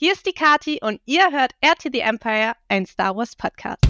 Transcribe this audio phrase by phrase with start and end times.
[0.00, 3.82] Hier ist die Kati und ihr hört RT the Empire, ein Star Wars Podcast.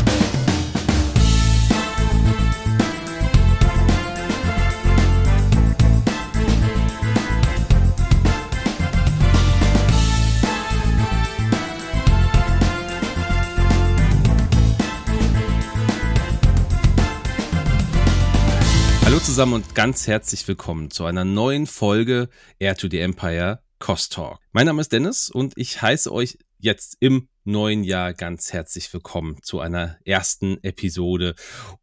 [19.05, 24.13] Hallo zusammen und ganz herzlich willkommen zu einer neuen Folge Air to the Empire Cost
[24.13, 24.41] Talk.
[24.53, 29.43] Mein Name ist Dennis und ich heiße euch jetzt im neuen Jahr ganz herzlich willkommen
[29.43, 31.35] zu einer ersten Episode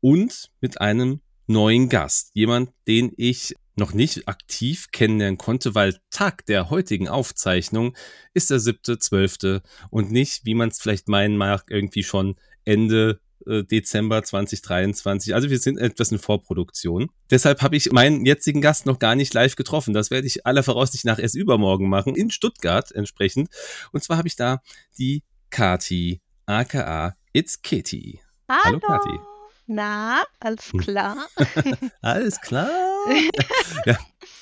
[0.01, 2.31] und mit einem neuen Gast.
[2.33, 7.95] Jemand, den ich noch nicht aktiv kennenlernen konnte, weil Tag der heutigen Aufzeichnung
[8.33, 12.35] ist der siebte, zwölfte und nicht, wie man es vielleicht meinen mag, irgendwie schon
[12.65, 15.33] Ende äh, Dezember 2023.
[15.33, 17.09] Also wir sind etwas in Vorproduktion.
[17.29, 19.93] Deshalb habe ich meinen jetzigen Gast noch gar nicht live getroffen.
[19.93, 23.49] Das werde ich aller Voraussicht nach erst übermorgen machen, in Stuttgart entsprechend.
[23.91, 24.61] Und zwar habe ich da
[24.97, 28.21] die Kati, aka It's Kitty.
[28.49, 29.19] Hallo, Hallo Kati.
[29.67, 30.79] Na, alles hm.
[30.79, 31.27] klar.
[32.01, 32.94] alles klar.
[33.85, 33.97] ja,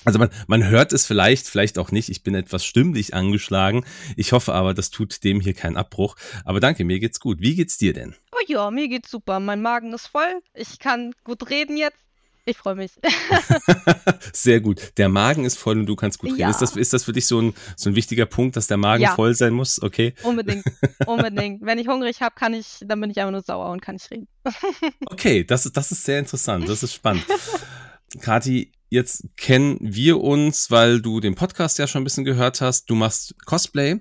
[0.05, 2.09] also man, man hört es vielleicht, vielleicht auch nicht.
[2.09, 3.85] Ich bin etwas stimmlich angeschlagen.
[4.15, 6.15] Ich hoffe aber, das tut dem hier keinen Abbruch.
[6.45, 7.39] Aber danke, mir geht's gut.
[7.39, 8.15] Wie geht's dir denn?
[8.31, 9.39] Oh ja, mir geht's super.
[9.39, 10.41] Mein Magen ist voll.
[10.53, 11.97] Ich kann gut reden jetzt.
[12.45, 12.91] Ich freue mich.
[14.33, 14.91] Sehr gut.
[14.97, 16.41] Der Magen ist voll und du kannst gut reden.
[16.41, 16.49] Ja.
[16.49, 19.03] Ist, das, ist das für dich so ein, so ein wichtiger Punkt, dass der Magen
[19.03, 19.15] ja.
[19.15, 19.81] voll sein muss?
[19.81, 20.13] Okay.
[20.23, 20.65] Unbedingt.
[21.05, 21.61] Unbedingt.
[21.65, 24.11] Wenn ich hungrig habe, kann ich, dann bin ich einfach nur sauer und kann nicht
[24.11, 24.27] reden.
[25.05, 26.67] okay, das, das ist sehr interessant.
[26.67, 27.25] Das ist spannend.
[28.21, 32.89] Kati, jetzt kennen wir uns, weil du den Podcast ja schon ein bisschen gehört hast.
[32.89, 33.99] Du machst Cosplay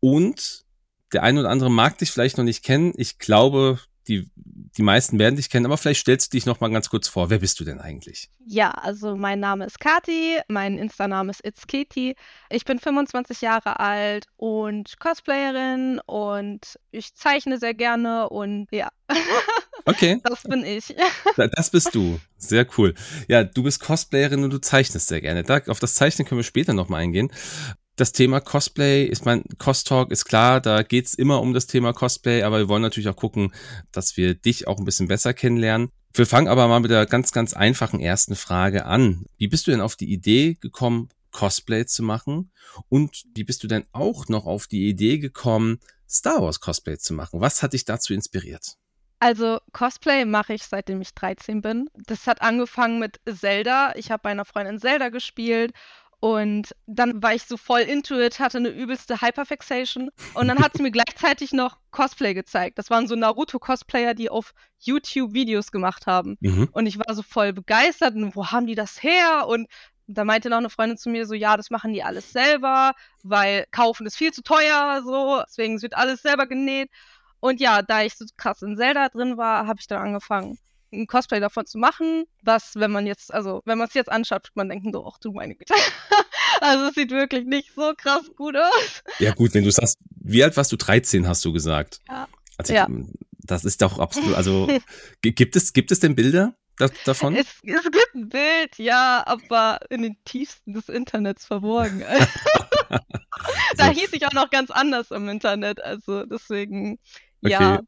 [0.00, 0.64] und
[1.12, 2.92] der eine oder andere mag dich vielleicht noch nicht kennen.
[2.96, 6.70] Ich glaube, die, die meisten werden dich kennen, aber vielleicht stellst du dich noch mal
[6.70, 7.30] ganz kurz vor.
[7.30, 8.30] Wer bist du denn eigentlich?
[8.44, 12.14] Ja, also mein Name ist Kati, mein Insta-Name ist It's Katie.
[12.50, 18.88] Ich bin 25 Jahre alt und Cosplayerin und ich zeichne sehr gerne und ja.
[19.84, 20.20] Okay.
[20.24, 20.94] Das bin ich.
[21.36, 22.18] Das bist du.
[22.36, 22.94] Sehr cool.
[23.28, 25.42] Ja, du bist Cosplayerin und du zeichnest sehr gerne.
[25.42, 27.30] Da, auf das Zeichnen können wir später noch mal eingehen
[27.96, 32.42] das Thema Cosplay ist mein Cost-Talk ist klar, da geht's immer um das Thema Cosplay,
[32.42, 33.52] aber wir wollen natürlich auch gucken,
[33.90, 35.88] dass wir dich auch ein bisschen besser kennenlernen.
[36.12, 39.24] Wir fangen aber mal mit der ganz, ganz einfachen ersten Frage an.
[39.38, 42.52] Wie bist du denn auf die Idee gekommen, Cosplay zu machen?
[42.88, 45.78] Und wie bist du denn auch noch auf die Idee gekommen,
[46.08, 47.40] Star Wars Cosplay zu machen?
[47.40, 48.76] Was hat dich dazu inspiriert?
[49.26, 51.90] Also Cosplay mache ich seitdem ich 13 bin.
[51.94, 53.92] Das hat angefangen mit Zelda.
[53.96, 55.72] Ich habe bei einer Freundin Zelda gespielt
[56.20, 60.10] und dann war ich so voll into it, hatte eine übelste Hyperfixation.
[60.34, 62.78] Und dann hat sie mir gleichzeitig noch Cosplay gezeigt.
[62.78, 66.36] Das waren so Naruto-Cosplayer, die auf YouTube Videos gemacht haben.
[66.38, 66.68] Mhm.
[66.70, 68.14] Und ich war so voll begeistert.
[68.14, 69.48] Und wo haben die das her?
[69.48, 69.66] Und
[70.06, 72.92] da meinte noch eine Freundin zu mir so, ja, das machen die alles selber,
[73.24, 75.42] weil kaufen ist viel zu teuer, so.
[75.48, 76.90] Deswegen wird alles selber genäht.
[77.40, 80.58] Und ja, da ich so krass in Zelda drin war, habe ich dann angefangen,
[80.92, 84.44] ein Cosplay davon zu machen, was, wenn man jetzt, also wenn man es jetzt anschaut,
[84.44, 85.74] wird man denken so, ach du meine Güte.
[86.60, 89.02] also es sieht wirklich nicht so krass gut aus.
[89.18, 90.76] Ja gut, wenn du sagst, wie alt warst du?
[90.76, 92.00] 13 hast du gesagt.
[92.08, 92.28] Ja.
[92.56, 92.88] Also ja.
[93.40, 94.68] das ist doch absolut, also
[95.22, 96.54] gibt es, gibt es denn Bilder?
[97.04, 97.34] davon?
[97.34, 102.00] Es, es, gibt ein Bild, ja, aber in den tiefsten des Internets verborgen.
[103.76, 106.98] da hieß ich auch noch ganz anders im Internet, also deswegen,
[107.46, 107.64] okay.
[107.64, 107.80] ja.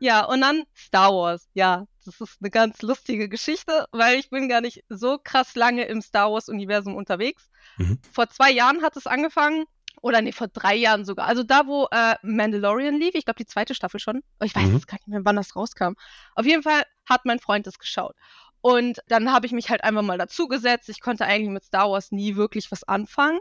[0.00, 1.48] Ja, und dann Star Wars.
[1.54, 5.84] Ja, das ist eine ganz lustige Geschichte, weil ich bin gar nicht so krass lange
[5.84, 7.48] im Star Wars-Universum unterwegs.
[7.78, 7.98] Mhm.
[8.12, 9.64] Vor zwei Jahren hat es angefangen.
[10.02, 11.26] Oder nee, vor drei Jahren sogar.
[11.26, 14.22] Also da, wo äh, Mandalorian lief, ich glaube die zweite Staffel schon.
[14.42, 14.74] Ich weiß mhm.
[14.74, 15.94] jetzt gar nicht mehr, wann das rauskam.
[16.34, 18.14] Auf jeden Fall hat mein Freund das geschaut.
[18.60, 20.90] Und dann habe ich mich halt einfach mal dazugesetzt.
[20.90, 23.38] Ich konnte eigentlich mit Star Wars nie wirklich was anfangen.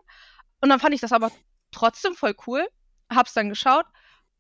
[0.62, 1.32] Und dann fand ich das aber
[1.72, 2.66] trotzdem voll cool.
[3.10, 3.86] Hab's dann geschaut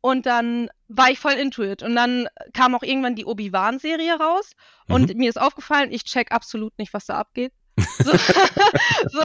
[0.03, 1.81] und dann war ich voll into it.
[1.81, 4.51] Und dann kam auch irgendwann die Obi-Wan-Serie raus.
[4.89, 5.17] Und mhm.
[5.17, 7.53] mir ist aufgefallen, ich check absolut nicht, was da abgeht.
[7.77, 8.11] so,
[9.07, 9.23] so,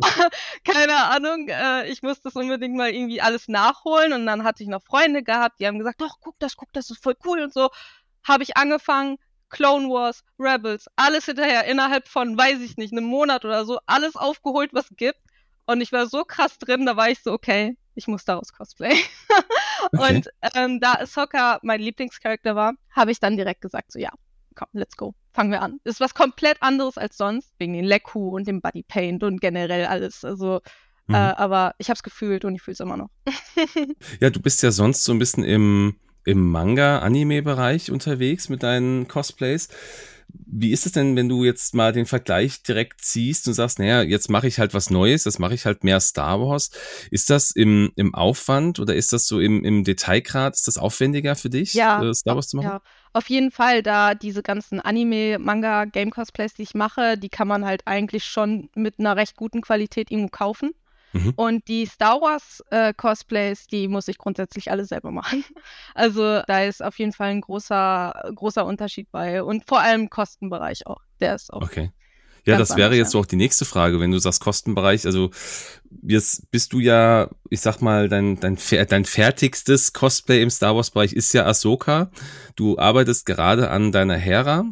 [0.62, 1.48] keine Ahnung.
[1.48, 4.12] Äh, ich musste das unbedingt mal irgendwie alles nachholen.
[4.12, 6.90] Und dann hatte ich noch Freunde gehabt, die haben gesagt, doch, guck das, guck das,
[6.90, 7.70] ist voll cool und so.
[8.22, 9.19] Habe ich angefangen,
[9.50, 14.14] Clone Wars, Rebels, alles hinterher, innerhalb von, weiß ich nicht, einem Monat oder so, alles
[14.14, 15.19] aufgeholt, was gibt.
[15.66, 18.94] Und ich war so krass drin, da war ich so, okay, ich muss daraus Cosplay.
[19.92, 20.16] okay.
[20.16, 24.10] Und ähm, da Ahsoka mein Lieblingscharakter war, habe ich dann direkt gesagt, so ja,
[24.54, 25.14] komm, let's go.
[25.32, 25.80] Fangen wir an.
[25.84, 30.24] Ist was komplett anderes als sonst, wegen den Leku und dem Bodypaint und generell alles.
[30.24, 30.60] Also,
[31.08, 31.14] mhm.
[31.14, 33.10] äh, aber ich habe es gefühlt und ich fühle es immer noch.
[34.20, 39.68] ja, du bist ja sonst so ein bisschen im, im Manga-Anime-Bereich unterwegs mit deinen Cosplays.
[40.50, 44.02] Wie ist es denn, wenn du jetzt mal den Vergleich direkt ziehst und sagst, naja,
[44.02, 46.70] jetzt mache ich halt was Neues, das mache ich halt mehr Star Wars.
[47.10, 51.36] Ist das im, im Aufwand oder ist das so im, im Detailgrad, ist das aufwendiger
[51.36, 52.66] für dich, ja, äh, Star Wars zu machen?
[52.66, 52.82] Ja,
[53.12, 57.48] auf jeden Fall, da diese ganzen Anime, Manga, Game Cosplays, die ich mache, die kann
[57.48, 60.72] man halt eigentlich schon mit einer recht guten Qualität irgendwo kaufen.
[61.12, 61.32] Mhm.
[61.37, 65.44] Und die Star Wars äh, Cosplays, die muss ich grundsätzlich alle selber machen.
[65.94, 69.43] Also da ist auf jeden Fall ein großer, großer Unterschied bei.
[69.43, 71.00] Und vor allem Kostenbereich auch.
[71.20, 71.62] Der ist auch.
[71.62, 71.90] Okay.
[72.49, 75.05] Ja, das wäre jetzt so auch die nächste Frage, wenn du sagst Kostenbereich.
[75.05, 75.31] Also
[76.02, 78.56] jetzt bist du ja, ich sag mal, dein, dein,
[78.88, 82.10] dein fertigstes Cosplay im Star Wars Bereich ist ja Ahsoka.
[82.56, 84.64] Du arbeitest gerade an deiner Hera.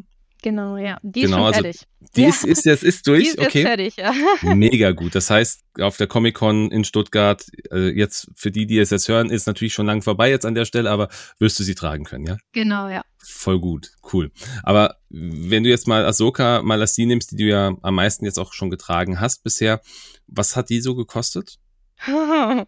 [0.46, 1.00] Genau, ja.
[1.02, 1.80] Die genau, ist schon fertig.
[1.80, 2.28] Also, die ja.
[2.28, 3.62] ist, ist jetzt ist durch, die ist okay.
[3.62, 4.14] Fertig, ja.
[4.54, 5.16] Mega gut.
[5.16, 9.28] Das heißt, auf der Comic-Con in Stuttgart, äh, jetzt für die, die es jetzt hören,
[9.28, 11.08] ist natürlich schon lang vorbei jetzt an der Stelle, aber
[11.40, 12.36] wirst du sie tragen können, ja?
[12.52, 13.02] Genau, ja.
[13.18, 14.30] Voll gut, cool.
[14.62, 18.24] Aber wenn du jetzt mal Ahsoka mal als die nimmst, die du ja am meisten
[18.24, 19.80] jetzt auch schon getragen hast bisher,
[20.28, 21.58] was hat die so gekostet?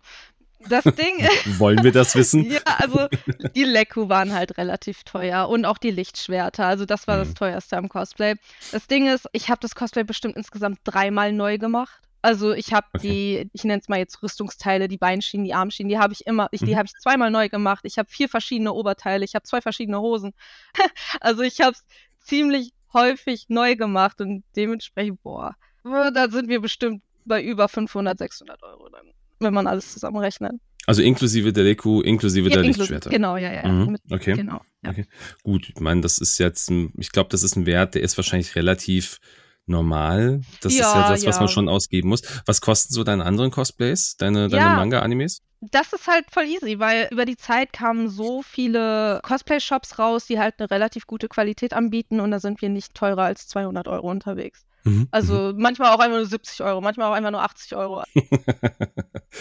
[0.69, 1.27] Das Ding
[1.59, 2.45] Wollen wir das wissen?
[2.51, 3.09] ja, also
[3.55, 6.67] die Leku waren halt relativ teuer und auch die Lichtschwerter.
[6.67, 7.21] Also das war mhm.
[7.21, 8.35] das teuerste am Cosplay.
[8.73, 12.01] Das Ding ist, ich habe das Cosplay bestimmt insgesamt dreimal neu gemacht.
[12.21, 13.09] Also ich habe okay.
[13.09, 16.49] die, ich nenne es mal jetzt Rüstungsteile, die Beinschienen, die Armschienen, die habe ich immer,
[16.51, 16.77] ich, die mhm.
[16.77, 17.85] habe ich zweimal neu gemacht.
[17.85, 20.35] Ich habe vier verschiedene Oberteile, ich habe zwei verschiedene Hosen.
[21.21, 21.85] also ich habe es
[22.21, 28.63] ziemlich häufig neu gemacht und dementsprechend, boah, da sind wir bestimmt bei über 500, 600
[28.63, 30.53] Euro dann wenn man alles zusammenrechnet.
[30.87, 33.11] Also inklusive der Deku, inklusive ja, der inklusive, Lichtschwerter.
[33.11, 33.69] Genau, ja, ja.
[33.69, 34.35] Mhm, Mit, okay.
[34.35, 34.91] Genau, ja.
[34.91, 35.07] okay.
[35.43, 38.17] Gut, ich meine, das ist jetzt, ein, ich glaube, das ist ein Wert, der ist
[38.17, 39.21] wahrscheinlich relativ
[39.67, 40.41] normal.
[40.63, 41.41] Das ja, ist ja das, was ja.
[41.43, 42.23] man schon ausgeben muss.
[42.47, 45.43] Was kosten so deine anderen Cosplays, deine, deine Manga-Animes?
[45.61, 50.39] Das ist halt voll easy, weil über die Zeit kamen so viele Cosplay-Shops raus, die
[50.39, 54.11] halt eine relativ gute Qualität anbieten und da sind wir nicht teurer als 200 Euro
[54.11, 54.65] unterwegs.
[54.85, 55.09] Mhm.
[55.11, 55.61] Also mhm.
[55.61, 58.03] manchmal auch einfach nur 70 Euro, manchmal auch einfach nur 80 Euro.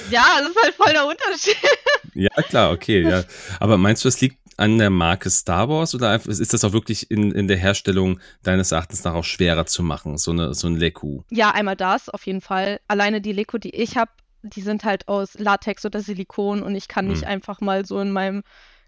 [0.09, 1.57] ja, das ist halt voll der Unterschied.
[2.13, 3.23] ja, klar, okay, ja.
[3.59, 7.11] Aber meinst du, es liegt an der Marke Star Wars oder ist das auch wirklich
[7.11, 10.75] in, in der Herstellung deines Erachtens nach auch schwerer zu machen, so, eine, so ein
[10.75, 11.21] Leku?
[11.29, 12.79] Ja, einmal das, auf jeden Fall.
[12.87, 14.11] Alleine die Leku, die ich habe,
[14.41, 17.11] die sind halt aus Latex oder Silikon und ich kann mhm.
[17.11, 18.43] nicht einfach mal so in meinem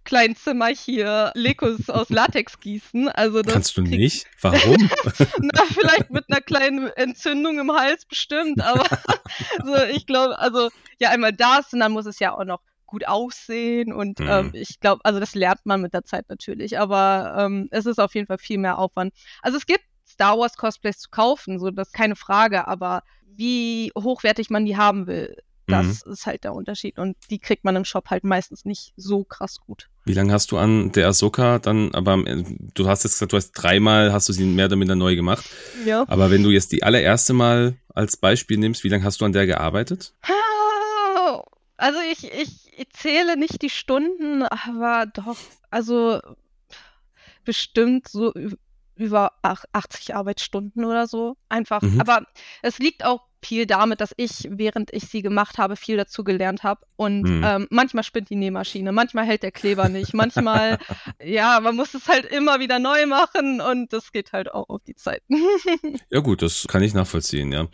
[0.09, 3.09] kleinen Zimmer hier Lekos aus Latex gießen.
[3.09, 4.25] Also das Kannst du nicht?
[4.41, 4.89] Warum?
[5.37, 8.85] Na, vielleicht mit einer kleinen Entzündung im Hals bestimmt, aber
[9.63, 10.69] so, ich glaube, also
[10.99, 14.27] ja, einmal das und dann muss es ja auch noch gut aussehen und mhm.
[14.27, 17.99] ähm, ich glaube, also das lernt man mit der Zeit natürlich, aber ähm, es ist
[17.99, 19.13] auf jeden Fall viel mehr Aufwand.
[19.43, 23.91] Also es gibt Star Wars Cosplays zu kaufen, so das ist keine Frage, aber wie
[23.95, 25.37] hochwertig man die haben will,
[25.69, 26.13] das mhm.
[26.13, 26.99] ist halt der Unterschied.
[26.99, 29.89] Und die kriegt man im Shop halt meistens nicht so krass gut.
[30.05, 32.17] Wie lange hast du an der Ahsoka dann, aber
[32.73, 35.45] du hast jetzt gesagt, du hast dreimal, hast du sie mehr oder minder neu gemacht.
[35.85, 36.05] Ja.
[36.07, 39.33] Aber wenn du jetzt die allererste Mal als Beispiel nimmst, wie lange hast du an
[39.33, 40.13] der gearbeitet?
[41.79, 45.37] Also ich, ich, ich zähle nicht die Stunden, aber doch,
[45.69, 46.19] also
[47.45, 48.33] bestimmt so
[48.99, 51.37] über 80 Arbeitsstunden oder so.
[51.47, 51.81] Einfach.
[51.81, 52.01] Mhm.
[52.01, 52.23] Aber
[52.61, 56.63] es liegt auch viel damit, dass ich, während ich sie gemacht habe, viel dazu gelernt
[56.63, 56.81] habe.
[56.95, 57.43] Und mhm.
[57.43, 60.77] ähm, manchmal spinnt die Nähmaschine, manchmal hält der Kleber nicht, manchmal,
[61.23, 64.81] ja, man muss es halt immer wieder neu machen und das geht halt auch auf
[64.85, 65.23] die Zeit.
[66.09, 67.67] ja gut, das kann ich nachvollziehen, ja.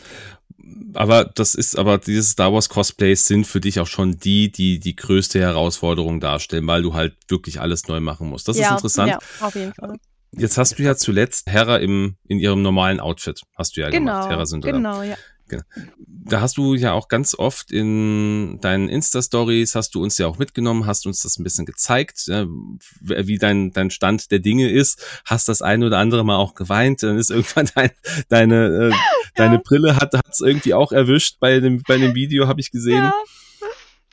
[0.94, 4.80] Aber das ist, aber diese Star Wars Cosplays sind für dich auch schon die, die
[4.80, 8.48] die größte Herausforderung darstellen, weil du halt wirklich alles neu machen musst.
[8.48, 9.12] Das ja, ist interessant.
[9.12, 9.98] Ja, auf jeden Fall.
[10.38, 14.14] Jetzt hast du ja zuletzt Hera im, in ihrem normalen Outfit, hast du ja genau,
[14.14, 14.30] gemacht.
[14.30, 15.16] Hera sind Genau, ja.
[15.48, 15.64] Genau.
[16.08, 20.40] Da hast du ja auch ganz oft in deinen Insta-Stories, hast du uns ja auch
[20.40, 25.48] mitgenommen, hast uns das ein bisschen gezeigt, wie dein, dein Stand der Dinge ist, hast
[25.48, 27.92] das eine oder andere Mal auch geweint, dann ist irgendwann dein,
[28.30, 28.94] deine, äh,
[29.36, 29.62] deine ja.
[29.64, 33.04] Brille hat es irgendwie auch erwischt bei dem, bei dem Video, habe ich gesehen.
[33.04, 33.14] Ja.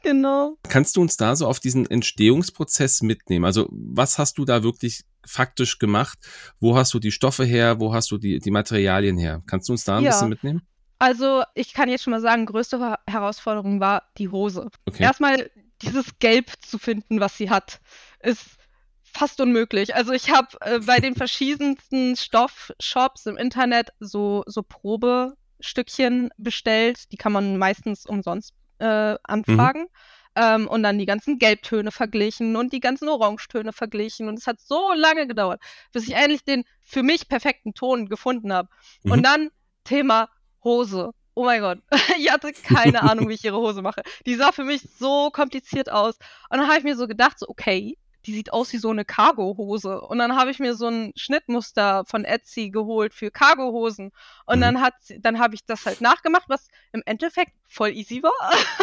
[0.03, 0.57] Genau.
[0.69, 3.45] Kannst du uns da so auf diesen Entstehungsprozess mitnehmen?
[3.45, 6.19] Also was hast du da wirklich faktisch gemacht?
[6.61, 7.81] Wo hast du die Stoffe her?
[7.81, 9.43] Wo hast du die, die Materialien her?
[9.47, 10.11] Kannst du uns da ein ja.
[10.11, 10.63] bisschen mitnehmen?
[10.99, 14.71] Also, ich kann jetzt schon mal sagen, größte Herausforderung war die Hose.
[14.87, 15.03] Okay.
[15.03, 15.51] Erstmal
[15.83, 17.81] dieses Gelb zu finden, was sie hat,
[18.21, 18.57] ist
[19.03, 19.95] fast unmöglich.
[19.95, 27.11] Also ich habe äh, bei den verschiedensten Stoffshops im Internet so, so Probestückchen bestellt.
[27.13, 29.83] Die kann man meistens umsonst äh, anfragen.
[29.83, 29.87] Mhm.
[30.35, 34.29] Ähm, und dann die ganzen Gelbtöne verglichen und die ganzen Orangetöne verglichen.
[34.29, 35.61] Und es hat so lange gedauert,
[35.93, 38.69] bis ich endlich den für mich perfekten Ton gefunden habe.
[39.03, 39.13] Mhm.
[39.13, 39.51] Und dann
[39.85, 40.29] Thema
[40.65, 41.11] Hose.
[41.35, 41.79] Oh mein Gott,
[42.19, 44.03] ich hatte keine Ahnung, wie ich ihre Hose mache.
[44.27, 46.17] Die sah für mich so kompliziert aus.
[46.51, 47.97] Und dann habe ich mir so gedacht, so, okay,
[48.27, 50.01] die sieht aus wie so eine Cargo-Hose.
[50.01, 54.13] Und dann habe ich mir so ein Schnittmuster von Etsy geholt für Cargo-Hosen.
[54.47, 54.61] Und mhm.
[54.61, 58.33] dann hat dann habe ich das halt nachgemacht, was im Endeffekt voll easy war.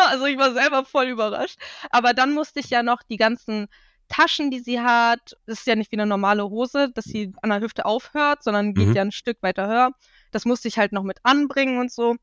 [0.10, 1.58] also ich war selber voll überrascht.
[1.89, 3.67] Aber dann musste ich ja noch die ganzen
[4.10, 7.51] Taschen, die sie hat, das ist ja nicht wie eine normale Hose, dass sie an
[7.51, 8.96] der Hüfte aufhört, sondern geht mhm.
[8.96, 9.91] ja ein Stück weiter höher.
[10.31, 12.15] Das musste ich halt noch mit anbringen und so.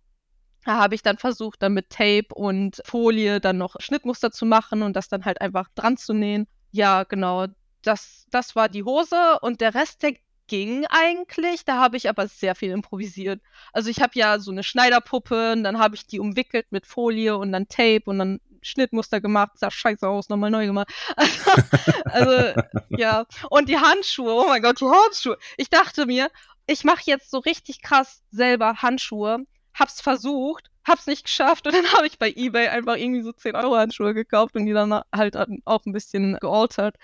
[0.64, 4.82] Da habe ich dann versucht, dann mit Tape und Folie dann noch Schnittmuster zu machen
[4.82, 6.48] und das dann halt einfach dran zu nähen.
[6.70, 7.46] Ja, genau.
[7.82, 10.14] Das, das war die Hose und der Rest, der
[10.46, 11.64] ging eigentlich.
[11.64, 13.40] Da habe ich aber sehr viel improvisiert.
[13.72, 17.36] Also ich habe ja so eine Schneiderpuppe und dann habe ich die umwickelt mit Folie
[17.36, 20.92] und dann Tape und dann Schnittmuster gemacht, sah scheiße aus, nochmal neu gemacht.
[21.14, 21.50] Also,
[22.04, 23.26] also ja.
[23.50, 25.38] Und die Handschuhe, oh mein Gott, die Handschuhe.
[25.56, 26.30] Ich dachte mir,
[26.66, 31.86] ich mache jetzt so richtig krass selber Handschuhe, hab's versucht, hab's nicht geschafft und dann
[31.92, 35.36] habe ich bei eBay einfach irgendwie so 10 Euro Handschuhe gekauft und die dann halt
[35.64, 36.96] auch ein bisschen gealtert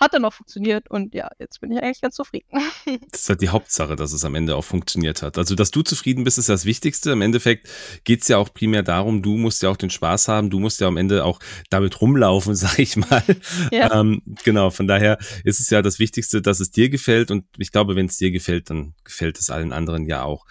[0.00, 2.48] hat dann auch funktioniert und ja, jetzt bin ich eigentlich ganz zufrieden.
[3.12, 5.36] Das ist halt die Hauptsache, dass es am Ende auch funktioniert hat.
[5.36, 7.10] Also, dass du zufrieden bist, ist das Wichtigste.
[7.10, 7.68] Im Endeffekt
[8.04, 10.88] geht's ja auch primär darum, du musst ja auch den Spaß haben, du musst ja
[10.88, 13.22] am Ende auch damit rumlaufen, sag ich mal.
[13.70, 14.00] Ja.
[14.00, 17.70] Ähm, genau, von daher ist es ja das Wichtigste, dass es dir gefällt und ich
[17.70, 20.46] glaube, wenn es dir gefällt, dann gefällt es allen anderen ja auch.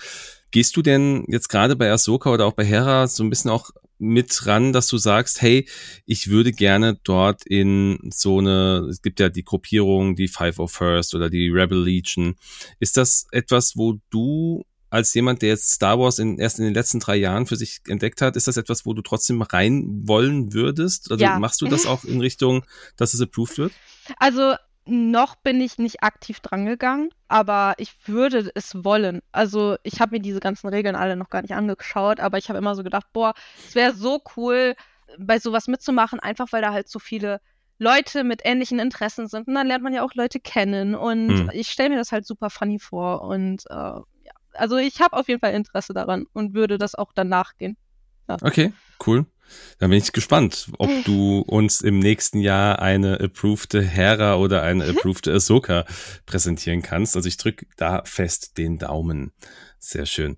[0.52, 3.70] Gehst du denn jetzt gerade bei Ahsoka oder auch bei Hera so ein bisschen auch
[4.00, 5.68] mit ran, dass du sagst, hey,
[6.06, 10.72] ich würde gerne dort in so eine, es gibt ja die Gruppierung, die Five of
[10.72, 12.36] First oder die Rebel Legion.
[12.80, 16.74] Ist das etwas, wo du als jemand, der jetzt Star Wars in, erst in den
[16.74, 20.54] letzten drei Jahren für sich entdeckt hat, ist das etwas, wo du trotzdem rein wollen
[20.54, 21.12] würdest?
[21.12, 21.38] Also ja.
[21.38, 22.66] machst du das auch in Richtung,
[22.98, 23.74] dass es approved wird?
[24.18, 24.56] Also
[24.90, 29.22] noch bin ich nicht aktiv drangegangen, aber ich würde es wollen.
[29.32, 32.60] Also ich habe mir diese ganzen Regeln alle noch gar nicht angeschaut, aber ich habe
[32.60, 33.34] immer so gedacht, boah,
[33.68, 34.76] es wäre so cool,
[35.18, 37.42] bei sowas mitzumachen, einfach weil da halt so viele
[37.78, 39.48] Leute mit ähnlichen Interessen sind.
[39.48, 40.96] Und dann lernt man ja auch Leute kennen.
[40.96, 41.50] Und hm.
[41.54, 43.22] ich stelle mir das halt super funny vor.
[43.22, 44.04] Und äh, ja,
[44.54, 47.78] also ich habe auf jeden Fall Interesse daran und würde das auch dann nachgehen.
[48.28, 48.38] Ja.
[48.42, 48.74] Okay,
[49.06, 49.26] cool.
[49.78, 54.86] Da bin ich gespannt, ob du uns im nächsten Jahr eine approved Hera oder eine
[54.86, 55.86] approved Ahsoka
[56.26, 57.16] präsentieren kannst.
[57.16, 59.32] Also ich drücke da fest den Daumen.
[59.80, 60.36] Sehr schön.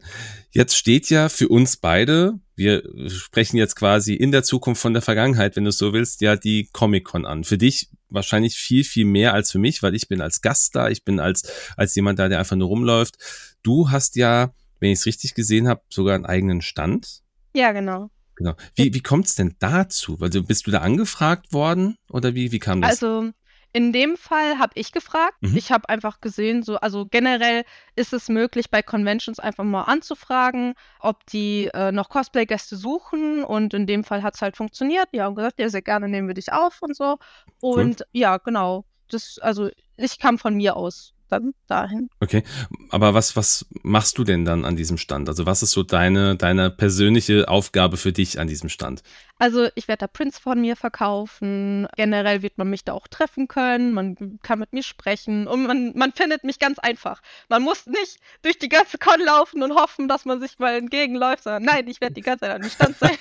[0.51, 5.01] Jetzt steht ja für uns beide, wir sprechen jetzt quasi in der Zukunft von der
[5.01, 7.43] Vergangenheit, wenn du so willst, ja die Comic-Con an.
[7.43, 10.89] Für dich wahrscheinlich viel, viel mehr als für mich, weil ich bin als Gast da,
[10.89, 13.17] ich bin als, als jemand da, der einfach nur rumläuft.
[13.63, 17.21] Du hast ja, wenn ich es richtig gesehen habe, sogar einen eigenen Stand.
[17.55, 18.11] Ja, genau.
[18.41, 18.55] Genau.
[18.75, 20.17] Wie, wie kommt es denn dazu?
[20.19, 22.89] Also bist du da angefragt worden oder wie, wie kam das?
[22.89, 23.31] Also
[23.71, 25.37] in dem Fall habe ich gefragt.
[25.41, 25.55] Mhm.
[25.55, 27.63] Ich habe einfach gesehen, so, also generell
[27.95, 33.43] ist es möglich, bei Conventions einfach mal anzufragen, ob die äh, noch Cosplay-Gäste suchen.
[33.43, 35.07] Und in dem Fall hat es halt funktioniert.
[35.13, 37.17] Die haben gesagt, ja, sehr gerne nehmen wir dich auf und so.
[37.61, 38.07] Und cool.
[38.11, 38.85] ja, genau.
[39.07, 42.09] Das, also ich kam von mir aus dann dahin.
[42.19, 42.43] Okay,
[42.89, 45.29] aber was, was machst du denn dann an diesem Stand?
[45.29, 49.03] Also was ist so deine, deine persönliche Aufgabe für dich an diesem Stand?
[49.41, 51.87] Also ich werde da Prints von mir verkaufen.
[51.95, 53.91] Generell wird man mich da auch treffen können.
[53.91, 57.21] Man kann mit mir sprechen und man, man findet mich ganz einfach.
[57.49, 61.43] Man muss nicht durch die ganze Con laufen und hoffen, dass man sich mal entgegenläuft,
[61.43, 63.17] sondern nein, ich werde die ganze Zeit an dem Stand sein.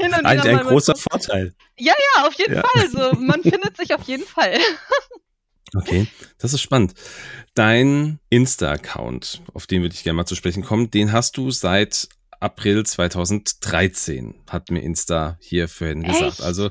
[0.24, 1.54] ein, ein großer Vorteil.
[1.76, 2.62] Ja, ja, auf jeden ja.
[2.62, 2.82] Fall.
[2.82, 4.56] Also man findet sich auf jeden Fall.
[5.74, 6.06] Okay,
[6.38, 6.94] das ist spannend.
[7.54, 12.08] Dein Insta-Account, auf den würde ich gerne mal zu sprechen kommen, den hast du seit
[12.40, 16.18] April 2013, hat mir Insta hier vorhin Echt?
[16.18, 16.40] gesagt.
[16.42, 16.70] Also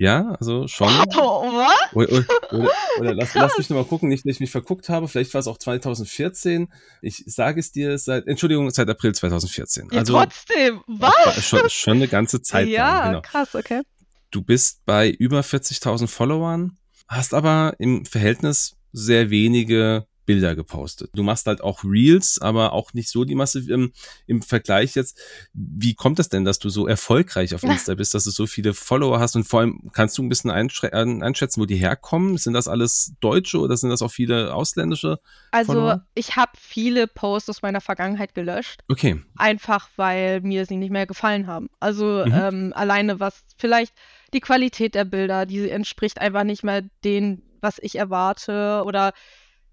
[0.00, 0.88] ja, also schon.
[0.88, 1.94] Was?
[1.94, 2.70] Oder, oder,
[3.00, 5.08] oder lass, lass, mich nochmal gucken, nicht, dass ich mich verguckt habe.
[5.08, 6.72] Vielleicht war es auch 2014.
[7.02, 9.88] Ich sage es dir seit, Entschuldigung, seit April 2014.
[9.92, 11.44] Ja, also trotzdem, was?
[11.44, 13.08] Schon, schon eine ganze Zeit ja, lang.
[13.10, 13.20] Genau.
[13.20, 13.82] krass, okay.
[14.30, 16.78] Du bist bei über 40.000 Followern
[17.10, 21.10] hast aber im Verhältnis sehr wenige Bilder gepostet.
[21.12, 23.92] Du machst halt auch Reels, aber auch nicht so die Masse im,
[24.28, 25.18] im Vergleich jetzt.
[25.52, 28.72] Wie kommt das denn, dass du so erfolgreich auf Insta bist, dass du so viele
[28.72, 32.36] Follower hast und vor allem kannst du ein bisschen einschätzen, wo die herkommen?
[32.36, 35.18] Sind das alles Deutsche oder sind das auch viele ausländische?
[35.50, 36.06] Also Follower?
[36.14, 38.82] ich habe viele Posts aus meiner Vergangenheit gelöscht.
[38.88, 39.20] Okay.
[39.36, 41.70] Einfach weil mir sie nicht mehr gefallen haben.
[41.80, 42.32] Also mhm.
[42.32, 43.94] ähm, alleine was vielleicht
[44.34, 49.12] die Qualität der Bilder, die entspricht einfach nicht mehr dem, was ich erwarte oder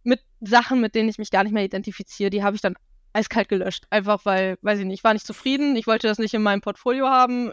[0.04, 2.76] mit Sachen, mit denen ich mich gar nicht mehr identifiziere, die habe ich dann
[3.14, 3.86] eiskalt gelöscht.
[3.90, 6.62] Einfach weil, weiß ich nicht, ich war nicht zufrieden, ich wollte das nicht in meinem
[6.62, 7.52] Portfolio haben.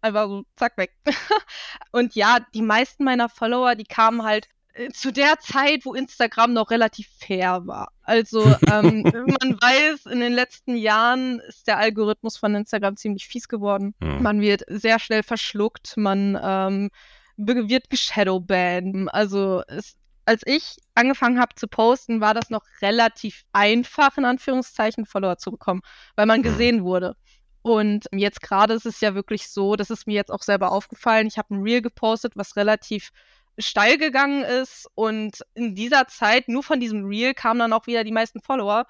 [0.00, 0.92] Einfach so, zack, weg.
[1.92, 4.48] und ja, die meisten meiner Follower, die kamen halt
[4.92, 7.92] zu der Zeit, wo Instagram noch relativ fair war.
[8.02, 9.02] Also ähm,
[9.40, 13.94] man weiß, in den letzten Jahren ist der Algorithmus von Instagram ziemlich fies geworden.
[14.00, 14.22] Mhm.
[14.22, 16.90] Man wird sehr schnell verschluckt, man ähm,
[17.36, 19.08] wird geshadowbanned.
[19.12, 25.06] Also es, als ich angefangen habe zu posten, war das noch relativ einfach, in Anführungszeichen,
[25.06, 25.82] Follower zu bekommen,
[26.16, 26.44] weil man mhm.
[26.44, 27.16] gesehen wurde.
[27.62, 31.26] Und jetzt gerade ist es ja wirklich so, das ist mir jetzt auch selber aufgefallen.
[31.28, 33.10] Ich habe ein Reel gepostet, was relativ
[33.58, 34.88] steil gegangen ist.
[34.94, 38.86] Und in dieser Zeit, nur von diesem Reel, kamen dann auch wieder die meisten Follower.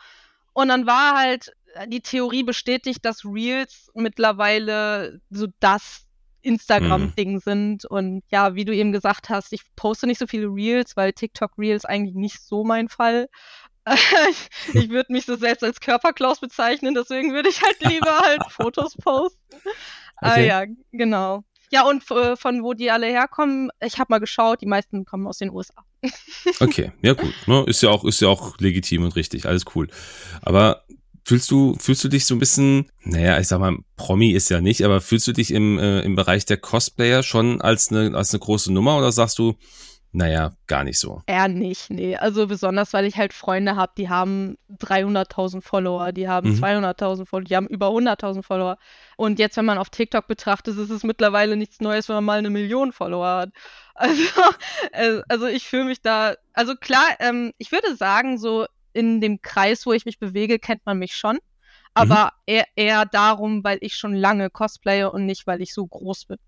[0.52, 1.52] Und dann war halt
[1.88, 6.06] die Theorie bestätigt, dass Reels mittlerweile so das
[6.42, 7.40] Instagram-Ding mhm.
[7.40, 7.84] sind.
[7.84, 11.52] Und ja, wie du eben gesagt hast, ich poste nicht so viele Reels, weil TikTok
[11.58, 13.28] Reels eigentlich nicht so mein Fall.
[14.72, 18.96] ich würde mich so selbst als Körperklaus bezeichnen, deswegen würde ich halt lieber halt Fotos
[18.96, 19.38] posten.
[20.16, 20.50] Ah okay.
[20.50, 21.44] Ah ja, genau.
[21.74, 25.26] Ja, und äh, von wo die alle herkommen, ich habe mal geschaut, die meisten kommen
[25.26, 25.74] aus den USA.
[26.60, 27.34] okay, ja gut.
[27.48, 27.64] Ne?
[27.66, 29.88] Ist ja auch, ist ja auch legitim und richtig, alles cool.
[30.40, 30.84] Aber
[31.24, 34.60] fühlst du, fühlst du dich so ein bisschen, naja, ich sag mal, Promi ist ja
[34.60, 38.32] nicht, aber fühlst du dich im, äh, im Bereich der Cosplayer schon als eine, als
[38.32, 39.56] eine große Nummer oder sagst du,
[40.14, 41.22] naja, gar nicht so.
[41.26, 42.16] Eher nicht, nee.
[42.16, 46.62] Also besonders, weil ich halt Freunde habe, die haben 300.000 Follower, die haben mhm.
[46.62, 48.78] 200.000 Follower, die haben über 100.000 Follower.
[49.16, 52.38] Und jetzt, wenn man auf TikTok betrachtet, ist es mittlerweile nichts Neues, wenn man mal
[52.38, 53.50] eine Million Follower hat.
[53.96, 54.22] Also,
[54.90, 59.40] äh, also ich fühle mich da, also klar, ähm, ich würde sagen, so in dem
[59.40, 61.38] Kreis, wo ich mich bewege, kennt man mich schon.
[61.92, 62.30] Aber mhm.
[62.46, 66.38] eher, eher darum, weil ich schon lange cosplaye und nicht, weil ich so groß bin.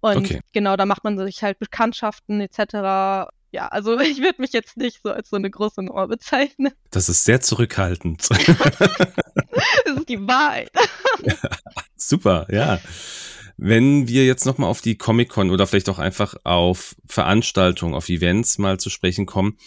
[0.00, 0.40] Und okay.
[0.52, 3.28] genau, da macht man sich halt Bekanntschaften etc.
[3.52, 6.72] Ja, also ich würde mich jetzt nicht so als so eine große Nummer bezeichnen.
[6.90, 8.28] Das ist sehr zurückhaltend.
[8.30, 10.70] das ist die Wahrheit.
[11.22, 11.34] Ja,
[11.96, 12.80] super, ja.
[13.62, 18.56] Wenn wir jetzt nochmal auf die Comic-Con oder vielleicht auch einfach auf Veranstaltungen, auf Events
[18.56, 19.58] mal zu sprechen kommen,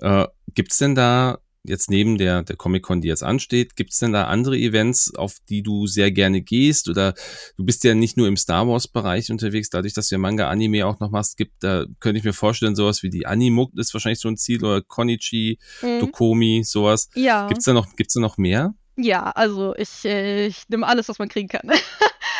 [0.00, 4.12] äh, gibt's denn da jetzt neben der, der Comic-Con, die jetzt ansteht, gibt es denn
[4.12, 6.88] da andere Events, auf die du sehr gerne gehst?
[6.88, 7.14] Oder
[7.56, 10.86] du bist ja nicht nur im Star Wars-Bereich unterwegs, dadurch, dass du ja Manga, Anime
[10.86, 14.20] auch noch machst, gibt, da könnte ich mir vorstellen, sowas wie die Animuk ist wahrscheinlich
[14.20, 16.00] so ein Ziel oder Konichi, mhm.
[16.00, 17.08] Dokomi, sowas.
[17.14, 17.48] Ja.
[17.48, 18.74] Gibt's da noch, gibt's da noch mehr?
[18.96, 21.70] Ja, also ich, äh, ich nehme alles, was man kriegen kann.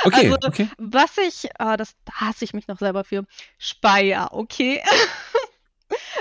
[0.07, 0.69] Okay, also, okay.
[0.77, 3.25] was ich, ah, das hasse ich mich noch selber für,
[3.59, 4.83] Speyer, okay?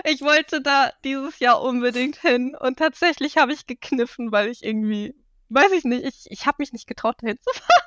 [0.06, 5.16] Ich wollte da dieses Jahr unbedingt hin und tatsächlich habe ich gekniffen, weil ich irgendwie,
[5.50, 7.84] weiß ich nicht, ich, ich habe mich nicht getraut, dahin zu fahren.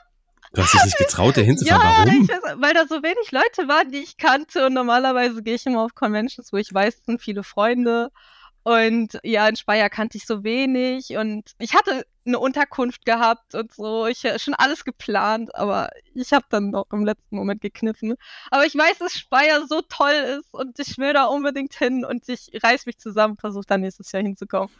[0.52, 1.80] Du hast dich nicht getraut, dahin zu fahren.
[1.82, 2.28] Ja, Warum?
[2.28, 5.82] Weiß, weil da so wenig Leute waren, die ich kannte und normalerweise gehe ich immer
[5.82, 8.10] auf Conventions, wo ich weiß, es sind viele Freunde.
[8.62, 13.72] Und ja, in Speyer kannte ich so wenig und ich hatte eine Unterkunft gehabt und
[13.72, 14.06] so.
[14.06, 18.14] Ich äh, schon alles geplant, aber ich habe dann noch im letzten Moment gekniffen.
[18.50, 22.28] Aber ich weiß, dass Speyer so toll ist und ich will da unbedingt hin und
[22.28, 24.70] ich reiß mich zusammen, versuche da nächstes Jahr hinzukommen.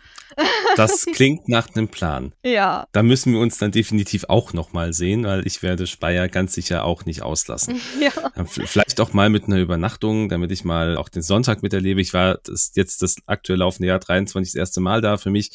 [0.76, 2.32] Das klingt nach einem Plan.
[2.44, 2.86] Ja.
[2.92, 6.84] Da müssen wir uns dann definitiv auch nochmal sehen, weil ich werde Speyer ganz sicher
[6.84, 7.80] auch nicht auslassen.
[7.98, 8.12] Ja.
[8.44, 12.00] Vielleicht auch mal mit einer Übernachtung, damit ich mal auch den Sonntag miterlebe.
[12.00, 15.16] Ich war das jetzt das aktuell laufende Jahr 23 das erste Mal da.
[15.16, 15.50] Für mich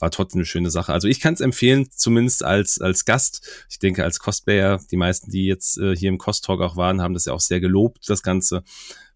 [0.00, 0.92] war trotzdem eine schöne Sache.
[0.92, 3.66] Also ich kann es empfehlen, zumindest als, als Gast.
[3.68, 7.02] Ich denke, als Cosplayer, die meisten, die jetzt äh, hier im Cost Talk auch waren,
[7.02, 8.62] haben das ja auch sehr gelobt, das Ganze.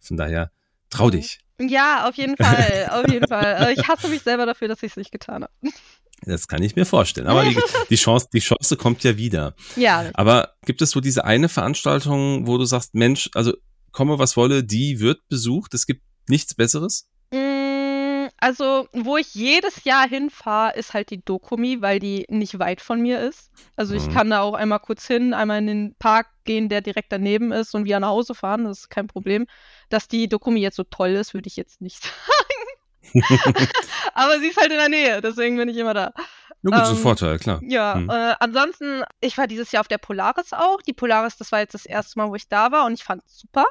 [0.01, 0.51] Von daher,
[0.91, 1.41] trau dich.
[1.61, 3.75] Ja, auf jeden Fall, auf jeden Fall.
[3.77, 5.53] Ich hasse mich selber dafür, dass ich es nicht getan habe.
[6.23, 7.27] Das kann ich mir vorstellen.
[7.27, 7.57] Aber die,
[7.91, 9.55] die, Chance, die Chance kommt ja wieder.
[9.77, 10.11] Ja.
[10.15, 13.53] Aber gibt es so diese eine Veranstaltung, wo du sagst, Mensch, also
[13.93, 17.09] komme was wolle, die wird besucht, es gibt nichts Besseres?
[18.45, 23.01] Also, wo ich jedes Jahr hinfahre, ist halt die Dokumi, weil die nicht weit von
[23.01, 23.51] mir ist.
[23.75, 24.13] Also, ich mhm.
[24.13, 27.75] kann da auch einmal kurz hin, einmal in den Park gehen, der direkt daneben ist
[27.75, 28.65] und wieder nach Hause fahren.
[28.65, 29.47] Das ist kein Problem.
[29.89, 32.03] Dass die Dokumi jetzt so toll ist, würde ich jetzt nicht
[33.15, 33.69] sagen.
[34.13, 36.13] Aber sie ist halt in der Nähe, deswegen bin ich immer da.
[36.61, 37.63] Nur gut, ähm, Vorteil, klar.
[37.67, 38.11] Ja, hm.
[38.11, 40.83] äh, ansonsten, ich war dieses Jahr auf der Polaris auch.
[40.83, 43.23] Die Polaris, das war jetzt das erste Mal, wo ich da war und ich fand
[43.25, 43.65] es super.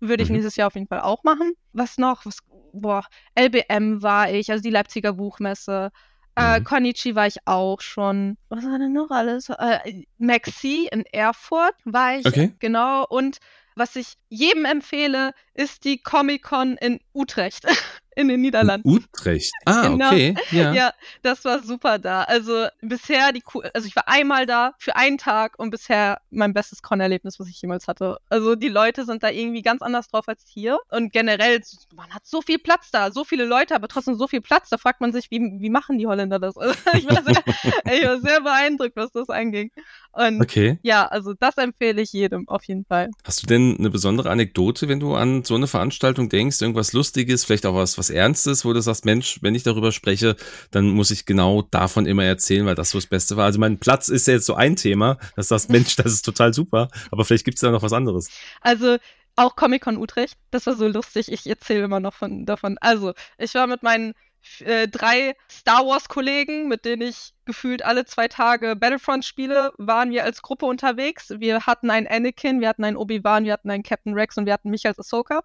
[0.00, 0.36] Würde ich mhm.
[0.36, 1.52] nächstes Jahr auf jeden Fall auch machen.
[1.72, 2.26] Was noch?
[2.26, 2.38] Was
[2.72, 3.04] boah,
[3.38, 5.90] LBM war ich, also die Leipziger Buchmesse.
[6.36, 6.64] Äh, mhm.
[6.64, 8.36] Konichi war ich auch schon.
[8.50, 9.48] Was war denn noch alles?
[9.48, 12.26] Äh, Maxi in Erfurt war ich.
[12.26, 12.52] Okay.
[12.58, 13.06] Genau.
[13.08, 13.38] Und
[13.74, 17.66] was ich jedem empfehle, ist die Comic-Con in Utrecht.
[18.16, 18.88] in den Niederlanden.
[18.88, 19.52] Utrecht.
[19.66, 20.06] Ah, genau.
[20.06, 20.34] okay.
[20.50, 20.72] Ja.
[20.72, 22.22] ja, das war super da.
[22.22, 23.42] Also bisher die
[23.74, 27.60] also ich war einmal da für einen Tag und bisher mein bestes Con-Erlebnis, was ich
[27.60, 28.18] jemals hatte.
[28.28, 31.60] Also die Leute sind da irgendwie ganz anders drauf als hier und generell
[31.94, 34.70] man hat so viel Platz da, so viele Leute, aber trotzdem so viel Platz.
[34.70, 36.56] Da fragt man sich, wie, wie machen die Holländer das?
[36.56, 37.42] Also ich, war sehr,
[37.92, 39.70] ich war sehr beeindruckt, was das anging.
[40.12, 40.78] Und okay.
[40.82, 43.10] ja, also das empfehle ich jedem auf jeden Fall.
[43.24, 47.44] Hast du denn eine besondere Anekdote, wenn du an so eine Veranstaltung denkst, irgendwas Lustiges,
[47.44, 50.36] vielleicht auch was, was was Ernstes, wo du sagst, Mensch, wenn ich darüber spreche,
[50.70, 53.44] dann muss ich genau davon immer erzählen, weil das so das Beste war.
[53.44, 56.54] Also mein Platz ist ja jetzt so ein Thema, dass sagst, Mensch, das ist total
[56.54, 58.30] super, aber vielleicht gibt es da noch was anderes.
[58.60, 58.98] Also
[59.36, 60.38] Auch Comic-Con Utrecht.
[60.50, 61.30] Das war so lustig.
[61.30, 62.78] Ich erzähle immer noch von, davon.
[62.80, 64.14] Also, ich war mit meinen
[64.60, 70.24] äh, drei Star Wars-Kollegen, mit denen ich gefühlt alle zwei Tage Battlefront spiele, waren wir
[70.24, 71.34] als Gruppe unterwegs.
[71.38, 74.52] Wir hatten einen Anakin, wir hatten einen Obi-Wan, wir hatten einen Captain Rex und wir
[74.54, 75.40] hatten mich als Ahsoka.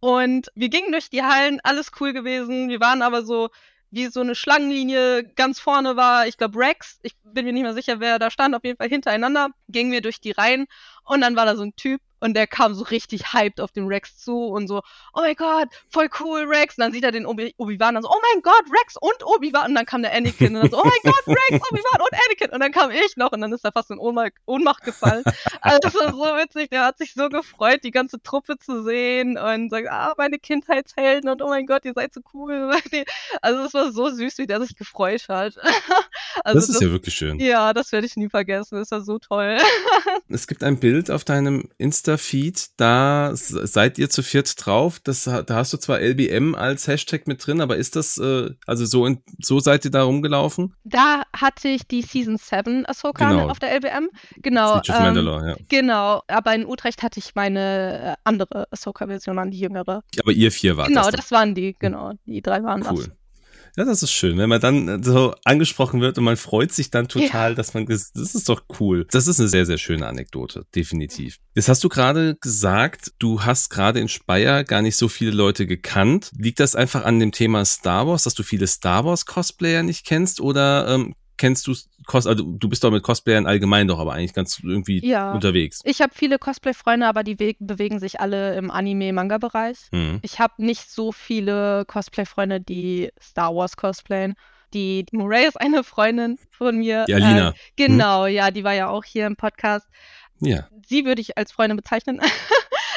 [0.00, 2.68] Und wir gingen durch die Hallen, alles cool gewesen.
[2.68, 3.50] Wir waren aber so
[3.90, 7.74] wie so eine Schlangenlinie ganz vorne war, ich glaube Rex, ich bin mir nicht mehr
[7.74, 10.66] sicher, wer da stand, auf jeden Fall hintereinander, gingen wir durch die Reihen
[11.04, 13.86] und dann war da so ein Typ, und der kam so richtig hyped auf den
[13.86, 14.82] Rex zu und so,
[15.14, 16.76] oh mein Gott, voll cool, Rex.
[16.76, 19.68] Und dann sieht er den Obi- Obi-Wan dann so, oh mein Gott, Rex und Obi-Wan.
[19.70, 22.50] Und dann kam der Anakin und dann so, oh mein Gott, Rex, Obi-Wan und Anakin.
[22.52, 25.24] Und dann kam ich noch und dann ist er fast in Ohnmacht, Ohnmacht gefallen.
[25.60, 29.38] Also das war so witzig, der hat sich so gefreut, die ganze Truppe zu sehen
[29.38, 32.74] und sagt, ah, meine Kindheitshelden und oh mein Gott, ihr seid so cool.
[33.42, 35.54] Also es war so süß, wie der sich gefreut hat.
[36.44, 37.40] Also das ist das, ja wirklich schön.
[37.40, 38.78] Ja, das werde ich nie vergessen.
[38.78, 39.56] Das war so toll.
[40.28, 41.70] Es gibt ein Bild auf deinem
[42.16, 45.00] Insta-Feed, da seid ihr zu viert drauf.
[45.00, 48.84] Das, da hast du zwar LBM als Hashtag mit drin, aber ist das, äh, also
[48.86, 50.74] so, in, so seid ihr da rumgelaufen?
[50.84, 53.48] Da hatte ich die Season 7 Ahsoka genau.
[53.48, 54.08] auf der LBM.
[54.42, 54.76] Genau.
[54.76, 55.56] Ähm, Mandalore, ja.
[55.68, 60.02] Genau, aber in Utrecht hatte ich meine äh, andere Ahsoka-Version an, die jüngere.
[60.18, 62.12] Aber ihr vier wart Genau, das, das waren die, genau.
[62.26, 63.04] Die drei waren cool.
[63.04, 63.10] das.
[63.76, 67.08] Ja, das ist schön, wenn man dann so angesprochen wird und man freut sich dann
[67.08, 67.54] total, ja.
[67.54, 69.06] dass man, das ist doch cool.
[69.10, 71.38] Das ist eine sehr, sehr schöne Anekdote, definitiv.
[71.54, 75.66] Jetzt hast du gerade gesagt, du hast gerade in Speyer gar nicht so viele Leute
[75.66, 76.30] gekannt.
[76.38, 80.06] Liegt das einfach an dem Thema Star Wars, dass du viele Star Wars Cosplayer nicht
[80.06, 81.74] kennst oder ähm, kennst du
[82.06, 85.32] Cos also du bist doch mit Cosplayern allgemein doch aber eigentlich ganz irgendwie ja.
[85.32, 85.80] unterwegs.
[85.84, 89.78] Ich habe viele Cosplay-Freunde, aber die bewegen sich alle im Anime-Manga-Bereich.
[89.92, 90.20] Mhm.
[90.22, 94.34] Ich habe nicht so viele Cosplay-Freunde, die Star Wars cosplayen.
[94.74, 97.04] Die, die Murray ist eine Freundin von mir.
[97.06, 97.50] Die Alina.
[97.50, 98.34] Äh, genau, mhm.
[98.34, 99.86] ja, die war ja auch hier im Podcast.
[100.40, 100.68] Ja.
[100.86, 102.20] Sie würde ich als Freundin bezeichnen.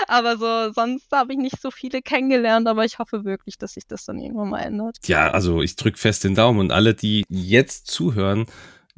[0.10, 3.86] aber so, sonst habe ich nicht so viele kennengelernt, aber ich hoffe wirklich, dass sich
[3.88, 4.98] das dann irgendwann mal ändert.
[5.08, 8.46] Ja, also ich drücke fest den Daumen und alle, die jetzt zuhören,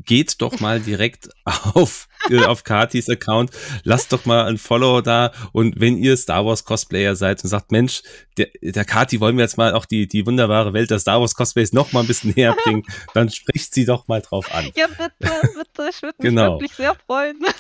[0.06, 3.52] geht doch mal direkt auf, äh, auf Katis Account,
[3.84, 7.72] lasst doch mal ein Follow da und wenn ihr Star Wars Cosplayer seid und sagt,
[7.72, 8.02] Mensch,
[8.38, 11.36] der, der Kati wollen wir jetzt mal auch die, die wunderbare Welt der Star Wars
[11.36, 14.72] Cosplays noch mal ein bisschen näher bringen, dann spricht sie doch mal drauf an.
[14.76, 16.54] Ja, bitte, bitte, ich würde mich genau.
[16.54, 17.40] wirklich sehr freuen.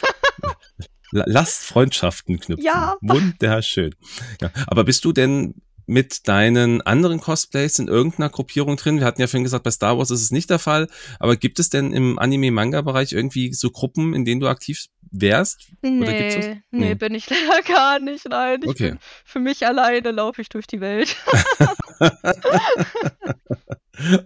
[1.12, 2.65] Lasst Freundschaften knüpfen.
[2.65, 2.97] Ja.
[3.02, 3.95] Wunderschön.
[4.41, 4.52] Ja.
[4.67, 5.56] Aber bist du denn
[5.88, 9.00] mit deinen anderen Cosplays in irgendeiner Gruppierung drin?
[9.00, 10.88] Wir hatten ja vorhin gesagt, bei Star Wars ist es nicht der Fall,
[11.19, 15.67] aber gibt es denn im Anime-Manga-Bereich irgendwie so Gruppen, in denen du aktiv wärst?
[15.82, 18.28] Nee, Oder gibt's nee, nee, bin ich leider gar nicht.
[18.28, 18.95] Nein, okay.
[19.26, 21.15] Für mich alleine laufe ich durch die Welt.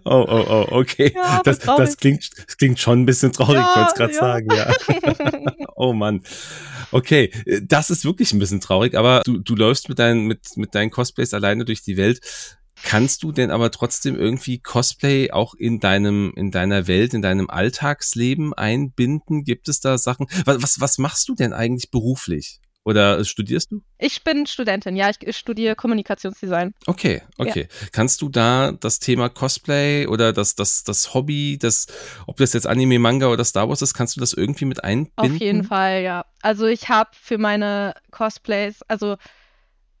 [0.04, 1.12] Oh, oh, oh, okay.
[1.14, 4.18] Ja, das, das, klingt, das klingt schon ein bisschen traurig, ja, wollte ich gerade ja.
[4.18, 5.52] sagen, ja.
[5.76, 6.22] oh Mann.
[6.92, 7.30] Okay,
[7.62, 10.90] das ist wirklich ein bisschen traurig, aber du, du läufst mit deinen, mit, mit deinen
[10.90, 12.20] Cosplays alleine durch die Welt.
[12.82, 17.50] Kannst du denn aber trotzdem irgendwie Cosplay auch in deinem, in deiner Welt, in deinem
[17.50, 19.44] Alltagsleben einbinden?
[19.44, 20.26] Gibt es da Sachen?
[20.44, 22.60] Was, was, was machst du denn eigentlich beruflich?
[22.86, 23.82] Oder studierst du?
[23.98, 26.72] Ich bin Studentin, ja, ich studiere Kommunikationsdesign.
[26.86, 27.66] Okay, okay.
[27.68, 27.88] Ja.
[27.90, 31.88] Kannst du da das Thema Cosplay oder das, das, das Hobby, das,
[32.28, 35.12] ob das jetzt Anime, Manga oder Star Wars ist, kannst du das irgendwie mit einbinden?
[35.16, 36.26] Auf jeden Fall, ja.
[36.42, 39.16] Also ich habe für meine Cosplays, also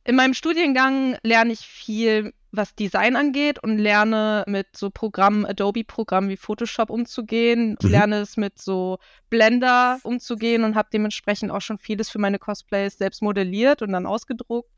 [0.06, 6.30] in meinem Studiengang lerne ich viel was Design angeht und lerne mit so Programmen, Adobe-Programmen
[6.30, 7.76] wie Photoshop umzugehen.
[7.80, 7.90] Ich mhm.
[7.90, 12.96] lerne es mit so Blender umzugehen und habe dementsprechend auch schon vieles für meine Cosplays
[12.96, 14.70] selbst modelliert und dann ausgedruckt.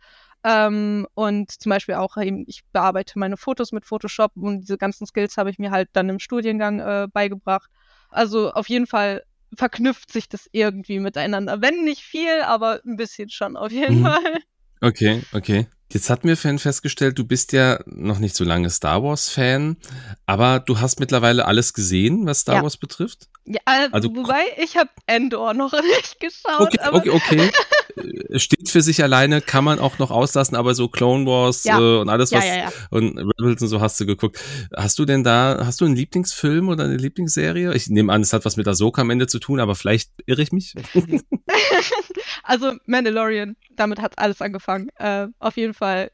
[0.44, 5.06] Ähm, und zum Beispiel auch, eben, ich bearbeite meine Fotos mit Photoshop und diese ganzen
[5.06, 7.70] Skills habe ich mir halt dann im Studiengang äh, beigebracht.
[8.08, 9.22] Also auf jeden Fall
[9.54, 11.60] verknüpft sich das irgendwie miteinander.
[11.60, 14.04] Wenn nicht viel, aber ein bisschen schon auf jeden mhm.
[14.04, 14.42] Fall.
[14.80, 15.66] Okay, okay.
[15.90, 19.78] Jetzt hatten wir vorhin festgestellt, du bist ja noch nicht so lange Star Wars-Fan,
[20.26, 22.62] aber du hast mittlerweile alles gesehen, was Star ja.
[22.62, 23.28] Wars betrifft?
[23.46, 26.78] Ja, also, also wobei ich habe Endor noch nicht geschaut.
[26.78, 27.50] Okay, okay, okay.
[28.36, 31.78] Steht für sich alleine, kann man auch noch auslassen, aber so Clone Wars ja.
[31.78, 34.38] äh, und alles was ja, ja, und Rebels und so hast du geguckt.
[34.76, 37.74] Hast du denn da, hast du einen Lieblingsfilm oder eine Lieblingsserie?
[37.74, 40.42] Ich nehme an, es hat was mit Ahsoka am Ende zu tun, aber vielleicht irre
[40.42, 40.74] ich mich.
[42.42, 44.88] also Mandalorian, damit hat alles angefangen.
[44.96, 46.10] Äh, auf jeden Fall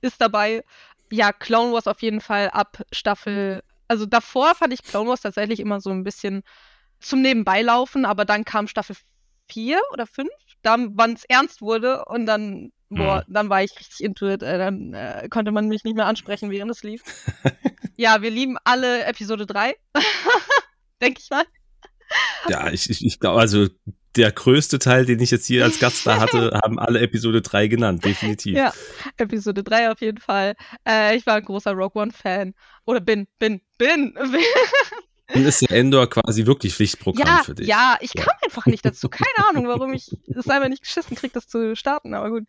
[0.00, 0.64] ist dabei.
[1.10, 3.62] Ja, Clone Wars auf jeden Fall ab Staffel.
[3.88, 6.42] Also davor fand ich Clone Wars tatsächlich immer so ein bisschen
[7.00, 8.96] zum Nebenbeilaufen, aber dann kam Staffel
[9.48, 10.28] 4 oder 5
[10.62, 13.32] dann, wann es ernst wurde und dann, boah, mhm.
[13.32, 14.42] dann war ich richtig into it.
[14.42, 17.02] Äh, dann äh, konnte man mich nicht mehr ansprechen, während es lief.
[17.96, 19.74] ja, wir lieben alle Episode 3.
[21.00, 21.44] Denke ich mal.
[22.48, 23.66] ja, ich, ich, ich glaube, also
[24.16, 27.68] der größte Teil, den ich jetzt hier als Gast da hatte, haben alle Episode 3
[27.68, 28.56] genannt, definitiv.
[28.56, 28.72] Ja,
[29.16, 30.54] Episode 3 auf jeden Fall.
[30.88, 32.54] Äh, ich war ein großer Rogue One-Fan.
[32.86, 34.14] Oder bin, bin, bin.
[35.28, 37.66] Dann ist der Endor quasi wirklich Pflichtprogramm ja, für dich.
[37.66, 39.08] Ja, ich kam einfach nicht dazu.
[39.08, 42.44] Keine Ahnung, warum ich es einfach nicht geschissen kriege, das zu starten, aber gut.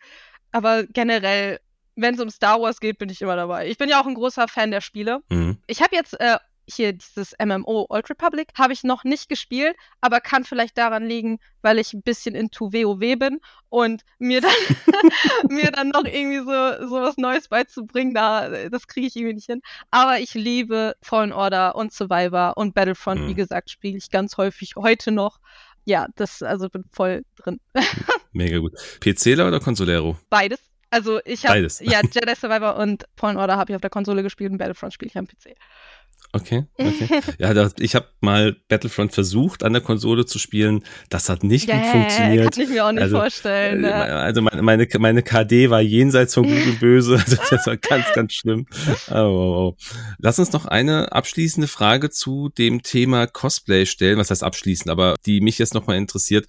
[0.51, 1.59] Aber generell,
[1.95, 3.67] wenn es um Star Wars geht, bin ich immer dabei.
[3.67, 5.21] Ich bin ja auch ein großer Fan der Spiele.
[5.29, 5.57] Mhm.
[5.65, 6.37] Ich habe jetzt äh,
[6.69, 11.39] hier dieses MMO Old Republic habe ich noch nicht gespielt, aber kann vielleicht daran liegen,
[11.61, 14.51] weil ich ein bisschen into WoW bin und mir dann
[15.49, 19.45] mir dann noch irgendwie so so was Neues beizubringen, da das kriege ich irgendwie nicht
[19.47, 19.61] hin.
[19.91, 23.27] Aber ich liebe Fallen Order und Survivor und Battlefront, Mhm.
[23.29, 25.39] wie gesagt, spiele ich ganz häufig heute noch.
[25.85, 27.59] Ja, das also bin voll drin.
[28.33, 28.73] Mega gut.
[28.99, 30.17] PCler oder Consolero?
[30.29, 30.59] Beides.
[30.89, 31.79] Also ich habe Beides.
[31.81, 35.09] ja Jedi Survivor und Fallen Order habe ich auf der Konsole gespielt und Battlefront spiele
[35.09, 35.55] ich am PC.
[36.33, 37.21] Okay, okay.
[37.39, 40.83] Ja, da, ich habe mal Battlefront versucht, an der Konsole zu spielen.
[41.09, 42.53] Das hat nicht gut funktioniert.
[42.53, 43.81] Kann ich mir auch nicht Also, vorstellen.
[43.81, 43.93] Ne?
[43.93, 47.17] Also meine, meine, meine KD war jenseits von Gut und Böse.
[47.27, 48.65] Also das war ganz, ganz schlimm.
[49.09, 49.75] Oh, oh, oh.
[50.19, 54.17] Lass uns noch eine abschließende Frage zu dem Thema Cosplay stellen.
[54.17, 56.45] Was heißt abschließend, aber die mich jetzt nochmal interessiert.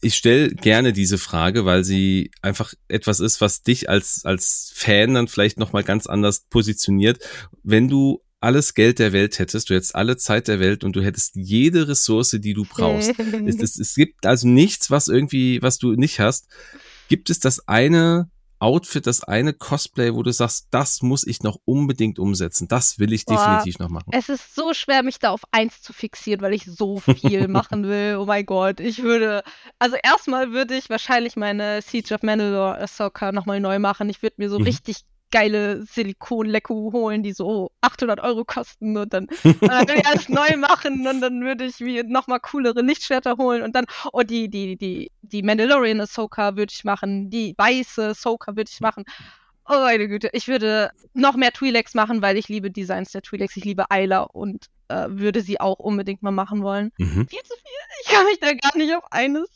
[0.00, 5.14] Ich stelle gerne diese Frage, weil sie einfach etwas ist, was dich als, als Fan
[5.14, 7.18] dann vielleicht nochmal ganz anders positioniert.
[7.64, 11.02] Wenn du alles Geld der Welt hättest, du hättest alle Zeit der Welt und du
[11.02, 13.12] hättest jede Ressource, die du brauchst.
[13.18, 16.46] Es, es, es gibt also nichts, was irgendwie, was du nicht hast.
[17.08, 21.58] Gibt es das eine Outfit, das eine Cosplay, wo du sagst, das muss ich noch
[21.64, 22.66] unbedingt umsetzen.
[22.66, 23.36] Das will ich Boah.
[23.36, 24.10] definitiv noch machen.
[24.12, 27.84] Es ist so schwer, mich da auf eins zu fixieren, weil ich so viel machen
[27.88, 28.16] will.
[28.16, 29.42] Oh mein Gott, ich würde,
[29.78, 34.10] also erstmal würde ich wahrscheinlich meine Siege of Mandalore Ahsoka nochmal neu machen.
[34.10, 34.64] Ich würde mir so Mhm.
[34.64, 34.96] richtig
[35.30, 39.26] geile Silikon-Lecku holen, die so 800 Euro kosten und dann,
[39.60, 43.62] dann würde ich alles neu machen und dann würde ich mir nochmal coolere Lichtschwerter holen
[43.62, 48.56] und dann, oh, die, die, die, die Mandalorian Ahsoka würde ich machen, die weiße Ahsoka
[48.56, 49.04] würde ich machen.
[49.70, 53.56] Oh meine Güte, ich würde noch mehr Twi'leks machen, weil ich liebe Designs der Twi'leks,
[53.56, 56.90] ich liebe Ayla und äh, würde sie auch unbedingt mal machen wollen.
[56.96, 57.28] Mhm.
[57.28, 59.46] Viel zu viel, ich kann mich da gar nicht auf eines.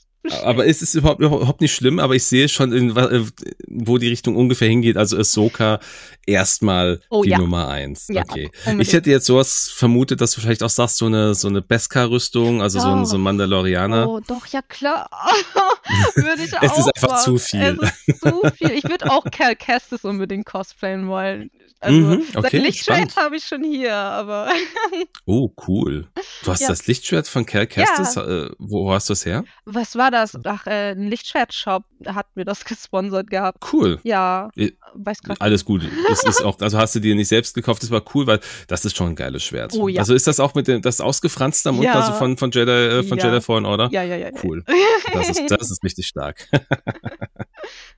[0.45, 3.25] Aber es ist überhaupt, überhaupt nicht schlimm, aber ich sehe schon, in, äh,
[3.67, 4.97] wo die Richtung ungefähr hingeht.
[4.97, 5.81] Also Ahsoka
[6.27, 7.39] erstmal Oh die ja.
[7.39, 8.07] Nummer eins.
[8.09, 8.51] Ja, okay.
[8.65, 8.83] unbedingt.
[8.89, 12.63] Ich hätte jetzt sowas vermutet, dass du vielleicht auch sagst, so eine, so eine Beskar-Rüstung,
[12.63, 14.09] also so ein, so ein Mandalorianer.
[14.09, 15.11] Oh, doch, ja klar.
[16.15, 17.25] würde ich Es auch ist einfach machen.
[17.25, 17.79] zu viel.
[17.83, 18.71] Es ist zu viel.
[18.73, 21.51] Ich würde auch Cal Kestis unbedingt cosplayen wollen.
[21.83, 24.49] Also, Mhm, okay, sein Lichtschwert habe ich schon hier, aber
[25.27, 26.07] Oh, cool.
[26.45, 26.69] Du hast Ja.
[26.69, 28.17] das Lichtschwert von Cal Kestis.
[28.17, 29.45] Äh, wo hast du es her?
[29.65, 30.39] was war das?
[30.45, 33.59] Ach, äh, ein Lichtschwert-Shop hat mir das gesponsert gehabt.
[33.73, 33.99] Cool.
[34.05, 35.83] Ja, Äh, weiß grad Alles gut.
[36.09, 38.85] Das ist auch, also hast du dir nicht selbst gekauft, das war cool, weil das
[38.85, 39.73] ist schon ein geiles Schwert.
[39.75, 40.01] Oh ja.
[40.01, 41.95] Also ist das auch mit dem, das ausgefranste am Ja.
[41.95, 43.25] also von, von Jedi, äh, von Ja.
[43.27, 43.89] Jedi Fallen Order?
[43.91, 44.29] Ja, ja, ja.
[44.31, 44.41] ja.
[44.43, 44.65] Cool.
[45.13, 46.49] Das ist, das ist richtig stark.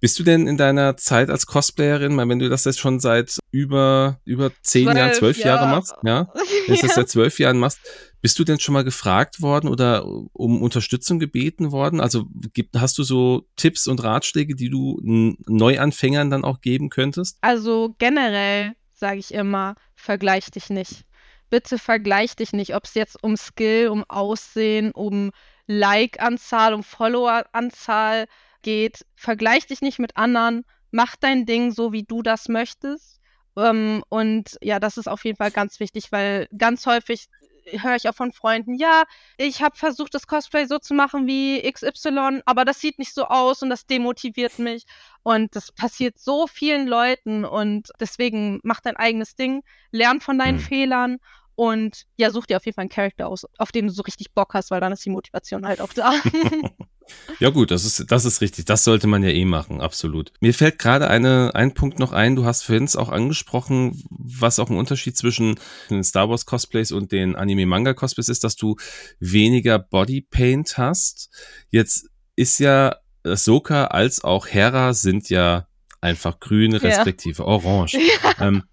[0.00, 3.38] Bist du denn in deiner Zeit als Cosplayerin, mal wenn du das jetzt schon seit
[3.50, 5.76] über, über zehn Jahren, zwölf Jahre Jahre.
[5.76, 6.28] machst, ja?
[6.66, 7.80] Wenn du das seit zwölf Jahren machst,
[8.20, 12.00] bist du denn schon mal gefragt worden oder um Unterstützung gebeten worden?
[12.00, 17.38] Also gibt, hast du so Tipps und Ratschläge, die du Neuanfängern dann auch geben könntest?
[17.42, 21.04] Also generell sage ich immer, vergleich dich nicht.
[21.50, 25.30] Bitte vergleich dich nicht, ob es jetzt um Skill, um Aussehen, um
[25.66, 28.26] Like-Anzahl, um Follower-Anzahl
[28.64, 29.06] geht.
[29.14, 30.64] Vergleich dich nicht mit anderen.
[30.90, 33.20] Mach dein Ding so, wie du das möchtest.
[33.56, 37.28] Ähm, und ja, das ist auf jeden Fall ganz wichtig, weil ganz häufig
[37.66, 39.04] höre ich auch von Freunden, ja,
[39.38, 43.26] ich habe versucht, das Cosplay so zu machen wie XY, aber das sieht nicht so
[43.26, 44.84] aus und das demotiviert mich.
[45.22, 50.58] Und das passiert so vielen Leuten und deswegen mach dein eigenes Ding, lern von deinen
[50.58, 50.64] Hm.
[50.64, 51.18] Fehlern
[51.54, 54.32] und ja, such dir auf jeden Fall einen Charakter aus, auf den du so richtig
[54.32, 56.12] Bock hast, weil dann ist die Motivation halt auch da.
[57.38, 58.64] Ja gut, das ist, das ist richtig.
[58.64, 60.32] Das sollte man ja eh machen, absolut.
[60.40, 62.36] Mir fällt gerade eine, ein Punkt noch ein.
[62.36, 65.58] Du hast vorhin auch angesprochen, was auch ein Unterschied zwischen
[65.90, 68.76] den Star Wars Cosplays und den Anime-Manga Cosplays ist, dass du
[69.20, 71.30] weniger Bodypaint hast.
[71.70, 75.66] Jetzt ist ja Ahsoka als auch Hera sind ja
[76.00, 76.78] einfach grün Ja.
[76.78, 77.98] respektive orange.
[78.40, 78.64] Ähm,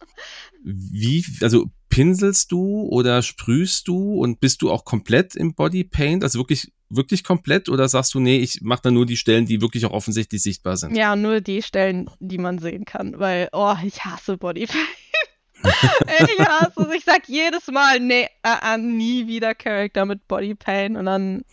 [0.64, 6.40] wie, also pinselst du oder sprühst du und bist du auch komplett im Bodypaint, also
[6.40, 9.86] wirklich, wirklich komplett oder sagst du, nee, ich mache da nur die Stellen, die wirklich
[9.86, 10.96] auch offensichtlich sichtbar sind?
[10.96, 14.80] ja, nur die Stellen, die man sehen kann, weil, oh, ich hasse Bodypaint.
[15.64, 16.96] ich hasse es.
[16.96, 21.44] Ich sag jedes Mal, nee, äh, äh, nie wieder Charakter mit Bodypaint und dann,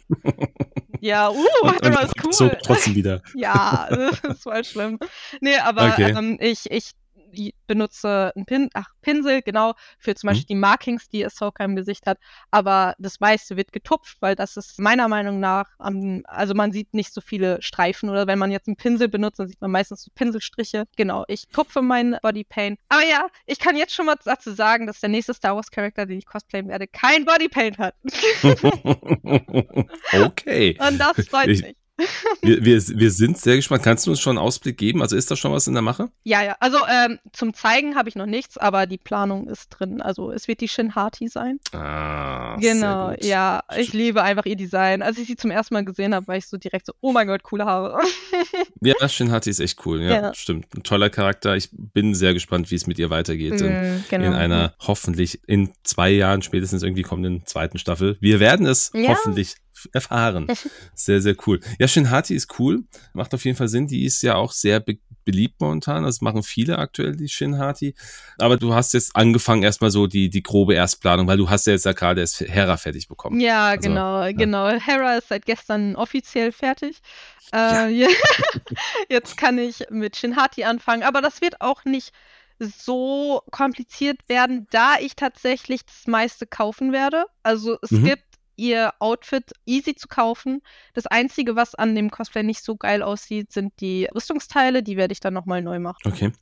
[1.01, 2.33] ja, uh, Und, das und ist cool.
[2.33, 3.20] so trotzdem wieder.
[3.35, 4.98] Ja, das ist voll schlimm.
[5.40, 6.14] Nee, aber Okay.
[6.16, 6.92] ähm, ich, ich
[7.66, 10.30] benutze einen Pin, ach, Pinsel, genau, für zum mhm.
[10.30, 12.18] Beispiel die Markings, die Ahsoka im Gesicht hat.
[12.50, 16.94] Aber das meiste wird getupft, weil das ist meiner Meinung nach, um, also man sieht
[16.94, 20.02] nicht so viele Streifen oder wenn man jetzt einen Pinsel benutzt, dann sieht man meistens
[20.02, 20.84] so Pinselstriche.
[20.96, 22.78] Genau, ich tupfe meinen Bodypaint.
[22.88, 26.06] Aber ja, ich kann jetzt schon mal dazu sagen, dass der nächste Star Wars Charakter,
[26.06, 27.94] den ich cosplayen werde, kein Bodypaint hat.
[30.24, 30.76] okay.
[30.80, 31.76] Und das freut ich, mich
[32.42, 33.82] wir, wir, wir sind sehr gespannt.
[33.82, 35.02] Kannst du uns schon einen Ausblick geben?
[35.02, 36.11] Also ist da schon was in der Mache?
[36.24, 36.56] Ja, ja.
[36.61, 40.00] Also ähm, zum Zeigen habe ich noch nichts, aber die Planung ist drin.
[40.00, 41.58] Also es wird die Shin Hati sein.
[41.72, 43.12] Ah, genau.
[43.20, 45.02] Ja, ich liebe einfach ihr Design.
[45.02, 47.26] Als ich sie zum ersten Mal gesehen habe, war ich so direkt so, oh mein
[47.26, 47.98] Gott, coole Haare.
[48.80, 50.00] ja, Shin Hati ist echt cool.
[50.02, 50.66] Ja, ja, stimmt.
[50.76, 51.56] Ein toller Charakter.
[51.56, 53.61] Ich bin sehr gespannt, wie es mit ihr weitergeht.
[53.61, 54.26] Mm, genau.
[54.26, 58.16] In einer hoffentlich in zwei Jahren spätestens irgendwie kommenden zweiten Staffel.
[58.20, 59.08] Wir werden es ja.
[59.08, 59.56] hoffentlich
[59.92, 60.46] erfahren.
[60.94, 61.60] Sehr, sehr cool.
[61.78, 62.84] Ja, Shinhati ist cool.
[63.12, 63.86] Macht auf jeden Fall Sinn.
[63.86, 66.04] Die ist ja auch sehr be beliebt momentan.
[66.04, 67.94] Das machen viele aktuell, die Shinhati.
[68.38, 71.74] Aber du hast jetzt angefangen erstmal so die, die grobe Erstplanung, weil du hast ja
[71.74, 73.38] jetzt ja gerade erst Hera fertig bekommen.
[73.38, 74.32] Ja, also, genau, ja.
[74.32, 74.68] genau.
[74.68, 77.00] Hera ist seit gestern offiziell fertig.
[77.52, 78.08] Äh, ja.
[79.10, 82.12] jetzt kann ich mit Shinhati anfangen, aber das wird auch nicht
[82.58, 87.26] so kompliziert werden, da ich tatsächlich das meiste kaufen werde.
[87.42, 88.04] Also es mhm.
[88.04, 88.24] gibt
[88.58, 90.60] ihr Outfit easy zu kaufen.
[90.92, 94.82] Das Einzige, was an dem Cosplay nicht so geil aussieht, sind die Rüstungsteile.
[94.82, 96.02] Die werde ich dann nochmal neu machen.
[96.04, 96.32] Okay.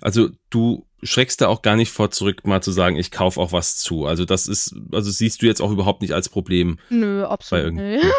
[0.00, 3.52] Also du schreckst da auch gar nicht vor zurück, mal zu sagen, ich kaufe auch
[3.52, 4.06] was zu.
[4.06, 6.78] Also das ist, also siehst du jetzt auch überhaupt nicht als Problem.
[6.88, 8.04] Nö, absolut nicht.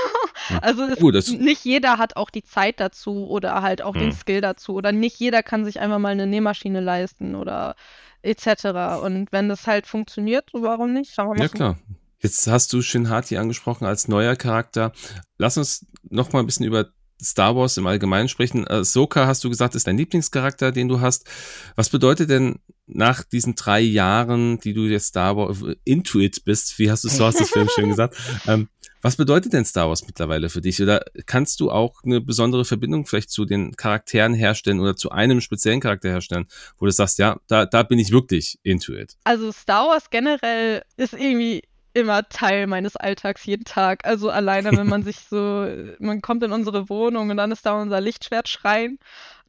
[0.61, 4.01] Also es, uh, nicht jeder hat auch die Zeit dazu oder halt auch hm.
[4.01, 7.75] den Skill dazu oder nicht jeder kann sich einfach mal eine Nähmaschine leisten oder
[8.21, 9.01] etc.
[9.03, 11.13] Und wenn das halt funktioniert, warum nicht?
[11.13, 11.43] Schauen wir mal.
[11.43, 11.77] Ja klar,
[12.25, 14.93] Jetzt hast du Shinhati angesprochen als neuer Charakter.
[15.37, 16.87] Lass uns noch mal ein bisschen über
[17.21, 18.67] Star Wars im Allgemeinen sprechen.
[18.67, 21.29] Ahsoka, hast du gesagt, ist dein Lieblingscharakter, den du hast.
[21.75, 22.55] Was bedeutet denn
[22.87, 27.09] nach diesen drei Jahren, die du jetzt Star Wars into it bist, wie hast du
[27.09, 28.69] so hast das Film schön gesagt, ähm,
[29.03, 30.81] was bedeutet denn Star Wars mittlerweile für dich?
[30.81, 35.41] Oder kannst du auch eine besondere Verbindung vielleicht zu den Charakteren herstellen oder zu einem
[35.41, 36.47] speziellen Charakter herstellen,
[36.79, 39.15] wo du sagst, ja, da, da bin ich wirklich into it?
[39.25, 41.61] Also Star Wars generell ist irgendwie
[41.95, 44.05] immer Teil meines Alltags jeden Tag.
[44.05, 45.67] Also alleine, wenn man sich so,
[45.99, 48.99] man kommt in unsere Wohnung und dann ist da unser Lichtschwertschrein.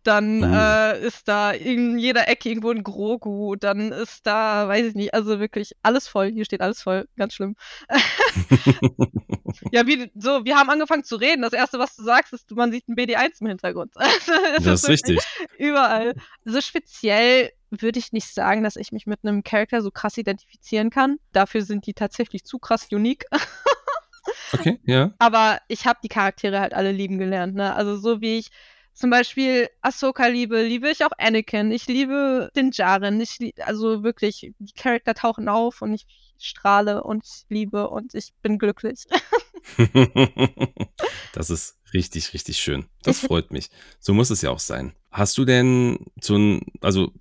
[0.05, 0.55] Dann uh.
[0.55, 3.57] äh, ist da in jeder Ecke irgendwo ein Grogu.
[3.57, 6.31] Dann ist da, weiß ich nicht, also wirklich alles voll.
[6.31, 7.09] Hier steht alles voll.
[7.17, 7.57] Ganz schlimm.
[9.73, 11.43] ja, wie, so, wir haben angefangen zu reden.
[11.43, 13.95] Das erste, was du sagst, ist, man sieht ein BD1 im Hintergrund.
[13.99, 14.33] Also,
[14.63, 15.19] das ist richtig.
[15.59, 16.15] Überall.
[16.45, 20.91] So speziell würde ich nicht sagen, dass ich mich mit einem Charakter so krass identifizieren
[20.91, 21.19] kann.
[21.33, 23.25] Dafür sind die tatsächlich zu krass unique.
[24.53, 25.13] okay, ja.
[25.19, 27.75] Aber ich habe die Charaktere halt alle lieben gelernt, ne?
[27.75, 28.51] Also so wie ich
[28.95, 31.71] zum Beispiel Ahsoka liebe, liebe ich auch Anakin.
[31.71, 33.21] Ich liebe den Jaren.
[33.21, 36.07] Ich lieb, also wirklich, die Charakter tauchen auf und ich
[36.39, 39.05] strahle und ich liebe und ich bin glücklich.
[41.33, 42.87] das ist richtig, richtig schön.
[43.03, 43.71] Das freut mich.
[44.01, 44.95] So muss es ja auch sein.
[45.11, 47.13] Hast du denn so ein, also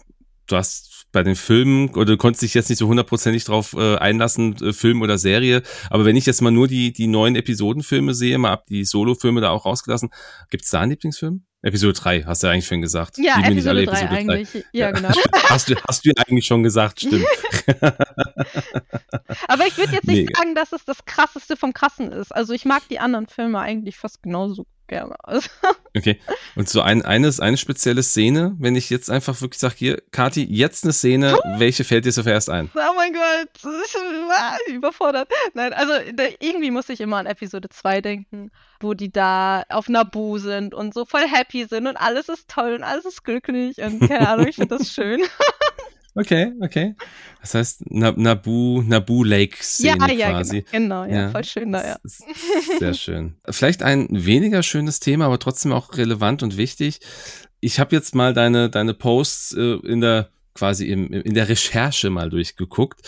[0.47, 3.95] du hast bei den Filmen oder du konntest dich jetzt nicht so hundertprozentig drauf äh,
[3.95, 5.63] einlassen, äh, Film oder Serie.
[5.89, 9.39] Aber wenn ich jetzt mal nur die, die neuen Episodenfilme sehe, mal ab die Solo-Filme
[9.39, 10.10] da auch rausgelassen,
[10.49, 11.45] gibt's da einen Lieblingsfilm?
[11.62, 13.17] Episode 3, hast du eigentlich schon gesagt.
[13.17, 14.51] Ja, Episode, nicht alle 3 Episode eigentlich.
[14.51, 14.63] 3.
[14.73, 15.10] Ja, genau.
[15.49, 17.25] hast, du, hast du eigentlich schon gesagt, stimmt.
[19.47, 20.36] Aber ich würde jetzt nicht nee.
[20.36, 22.36] sagen, dass es das krasseste vom Krassen ist.
[22.36, 25.15] Also ich mag die anderen Filme eigentlich fast genauso gerne.
[25.97, 26.19] okay.
[26.55, 30.43] Und so ein, eines, eine spezielle Szene, wenn ich jetzt einfach wirklich sage, hier, Kati,
[30.43, 32.69] jetzt eine Szene, welche fällt dir zuerst ein?
[32.75, 33.73] Oh mein Gott,
[34.67, 35.29] überfordert.
[35.53, 39.89] Nein, also da, irgendwie muss ich immer an Episode 2 denken, wo die da auf
[39.89, 43.77] Nabu sind und so voll happy sind und alles ist toll und alles ist glücklich
[43.77, 45.21] und keine Ahnung, ich finde das schön.
[46.15, 46.95] Okay, okay.
[47.41, 50.65] Das heißt Nabu, Nabu Lake Szene ja, ja, quasi.
[50.71, 51.97] Genau, genau ja, ja, voll schön da, ja.
[52.80, 53.36] Sehr schön.
[53.49, 57.01] Vielleicht ein weniger schönes Thema, aber trotzdem auch relevant und wichtig.
[57.60, 62.10] Ich habe jetzt mal deine, deine Posts äh, in der quasi im, in der Recherche
[62.10, 63.01] mal durchgeguckt.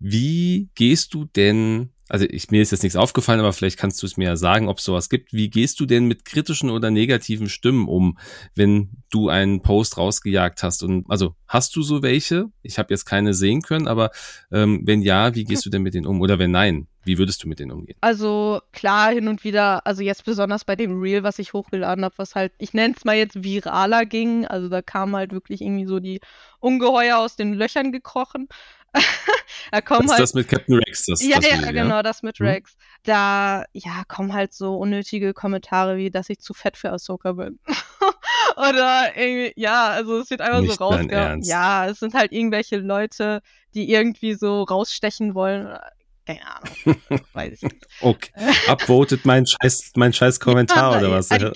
[0.00, 4.06] Wie gehst du denn also ich, mir ist jetzt nichts aufgefallen, aber vielleicht kannst du
[4.06, 5.32] es mir ja sagen, ob es sowas gibt.
[5.32, 8.18] Wie gehst du denn mit kritischen oder negativen Stimmen um,
[8.54, 10.82] wenn du einen Post rausgejagt hast?
[10.82, 12.50] Und also hast du so welche?
[12.60, 14.10] Ich habe jetzt keine sehen können, aber
[14.50, 16.20] ähm, wenn ja, wie gehst du denn mit denen um?
[16.20, 17.96] Oder wenn nein, wie würdest du mit denen umgehen?
[18.02, 22.14] Also klar, hin und wieder, also jetzt besonders bei dem Reel, was ich hochgeladen habe,
[22.18, 24.46] was halt, ich nenne es mal jetzt viraler ging.
[24.46, 26.20] Also da kam halt wirklich irgendwie so die
[26.60, 28.48] Ungeheuer aus den Löchern gekrochen.
[29.72, 31.06] da kommen das halt, das mit Captain Rex.
[31.06, 32.46] Das, ja, das ja, Video, genau, das mit mhm.
[32.46, 32.76] Rex.
[33.04, 37.58] Da, ja, kommen halt so unnötige Kommentare wie, dass ich zu fett für Ahsoka bin.
[38.56, 41.14] Oder irgendwie, ja, also es wird einfach Nicht so dein rausge...
[41.14, 41.50] Ernst.
[41.50, 43.40] Ja, es sind halt irgendwelche Leute,
[43.74, 45.76] die irgendwie so rausstechen wollen.
[46.26, 47.00] Keine Ahnung,
[47.32, 47.86] weiß ich nicht.
[48.00, 48.30] Okay.
[48.68, 51.28] Upvotet mein scheiß, mein scheiß Kommentar Ja, oder was?
[51.28, 51.54] Guess.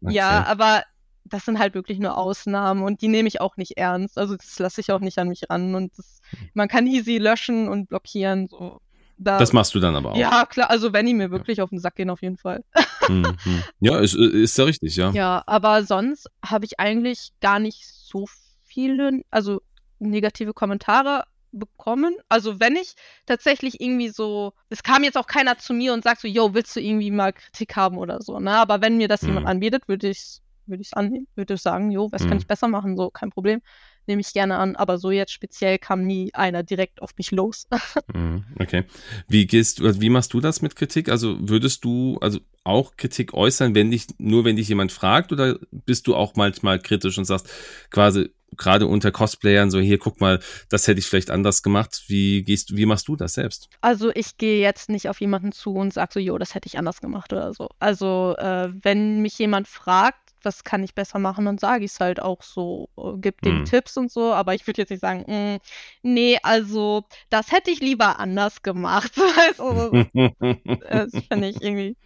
[0.00, 0.50] Ja, Okay.
[0.50, 0.82] aber
[1.30, 4.18] das sind halt wirklich nur Ausnahmen und die nehme ich auch nicht ernst.
[4.18, 6.20] Also das lasse ich auch nicht an mich ran und das,
[6.54, 8.48] man kann easy löschen und blockieren.
[8.48, 8.80] So.
[9.16, 10.16] Da, Das machst du dann aber auch.
[10.16, 12.64] ja, klar, also wenn die mir wirklich auf den Sack gehen, auf jeden Fall.
[13.08, 13.36] Mhm.
[13.80, 15.10] Ja, ist, ist ja richtig, ja.
[15.10, 18.26] Ja, aber sonst habe ich eigentlich gar nicht so
[18.64, 19.60] viele, also
[19.98, 22.14] negative Kommentare bekommen.
[22.28, 22.94] Also wenn ich
[23.26, 26.74] tatsächlich irgendwie so, es kam jetzt auch keiner zu mir und sagt so, yo, willst
[26.76, 28.52] du irgendwie mal Kritik haben oder so, ne?
[28.52, 29.50] Aber wenn mir das jemand Mhm.
[29.50, 30.38] anbietet, würde ich
[30.70, 32.28] würde ich annehmen, würde ich sagen, jo, was Mhm.
[32.28, 33.60] kann ich besser machen, so, kein Problem.
[34.06, 37.66] Nehme ich gerne an, aber so jetzt speziell kam nie einer direkt auf mich los.
[38.14, 38.84] Mhm, Okay.
[39.28, 41.08] Wie gehst du, wie machst du das mit Kritik?
[41.08, 45.58] Also würdest du also auch Kritik äußern, wenn dich, nur wenn dich jemand fragt, oder
[45.70, 47.48] bist du auch manchmal kritisch und sagst,
[47.90, 52.02] quasi, gerade unter Cosplayern, so hier, guck mal, das hätte ich vielleicht anders gemacht.
[52.08, 53.68] Wie gehst du, wie machst du das selbst?
[53.80, 56.76] Also ich gehe jetzt nicht auf jemanden zu und sage so, jo, das hätte ich
[56.78, 57.68] anders gemacht oder so.
[57.78, 62.00] Also äh, wenn mich jemand fragt, was kann ich besser machen, dann sage ich es
[62.00, 63.64] halt auch so, äh, gib dem Mhm.
[63.64, 65.58] Tipps und so, aber ich würde jetzt nicht sagen, "Mm,
[66.02, 69.12] nee, also das hätte ich lieber anders gemacht.
[69.58, 69.92] also,
[70.90, 71.96] das finde ich irgendwie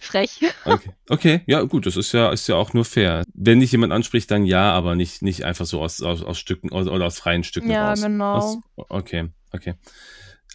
[0.00, 0.40] frech.
[0.64, 0.92] Okay.
[1.08, 3.24] okay, ja, gut, das ist ja, ist ja auch nur fair.
[3.34, 6.70] Wenn dich jemand anspricht, dann ja, aber nicht, nicht einfach so aus, aus, aus Stücken
[6.72, 8.02] aus, oder aus freien Stücken Ja, raus.
[8.02, 8.32] genau.
[8.34, 9.74] Aus, okay, okay.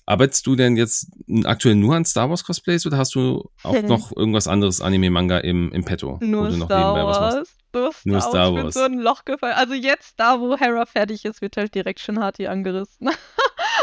[0.10, 1.07] Arbeitest du denn jetzt
[1.43, 5.38] aktuell nur an Star Wars Cosplays oder hast du auch noch irgendwas anderes Anime, Manga
[5.38, 6.18] im, im Petto?
[6.20, 6.95] Nur du noch Star?
[6.95, 7.47] Wars.
[7.72, 8.76] Nur Star, Nur Star Wars.
[8.76, 9.53] Ich bin so ein Loch gefallen.
[9.55, 13.10] Also jetzt, da wo Hera fertig ist, wird halt direkt schon Hati angerissen.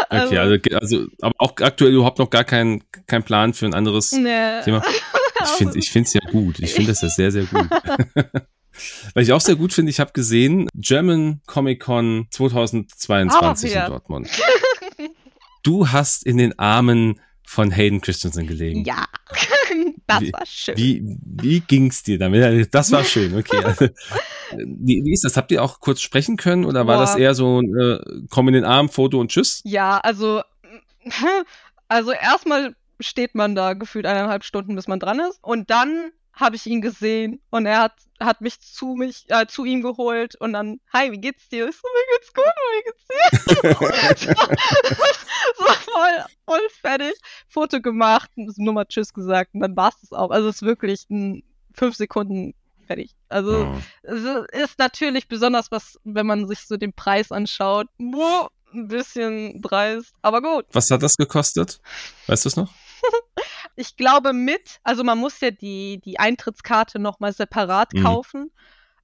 [0.08, 4.12] Okay, also, also, aber auch aktuell überhaupt noch gar kein, kein Plan für ein anderes
[4.12, 4.60] nee.
[4.62, 4.82] Thema.
[5.42, 6.58] Ich finde ich es ja gut.
[6.60, 7.68] Ich finde das ja sehr, sehr gut.
[9.14, 13.84] Weil ich auch sehr gut finde, ich habe gesehen, German Comic Con 2022 Ah, ja.
[13.84, 14.28] in Dortmund.
[15.66, 18.84] Du hast in den Armen von Hayden Christensen gelegen.
[18.84, 19.06] Ja,
[20.06, 20.76] das Wie- war schön.
[20.76, 22.72] Wie, wie ging's dir damit?
[22.72, 23.64] Das war schön, okay.
[23.64, 23.88] Also,
[24.56, 25.36] wie, wie ist das?
[25.36, 27.00] Habt ihr auch kurz sprechen können oder war Boah.
[27.00, 27.98] das eher so ein äh,
[28.30, 29.60] komm in den Arm, Foto und Tschüss?
[29.64, 30.42] Ja, also,
[31.88, 35.40] also erstmal steht man da gefühlt eineinhalb Stunden, bis man dran ist.
[35.42, 39.64] Und dann habe ich ihn gesehen und er hat, hat mich zu mich, äh, zu
[39.64, 41.68] ihm geholt und dann, hi, wie geht's dir?
[41.68, 44.36] Ich so, mir geht's gut, wie geht's dir?
[45.58, 47.14] so voll, voll fertig.
[47.48, 50.30] Foto gemacht, nur mal Tschüss gesagt und dann war's das auch.
[50.30, 51.42] Also es ist wirklich ein,
[51.74, 52.54] fünf Sekunden
[52.86, 53.12] fertig.
[53.28, 53.78] Also Oh.
[54.02, 54.22] es
[54.62, 57.86] ist natürlich besonders was, wenn man sich so den Preis anschaut.
[57.98, 60.66] Boah, ein bisschen dreist, aber gut.
[60.72, 61.80] Was hat das gekostet?
[62.26, 62.72] Weißt du es noch?
[63.76, 68.02] Ich glaube mit, also man muss ja die, die Eintrittskarte nochmal separat Mhm.
[68.02, 68.50] kaufen.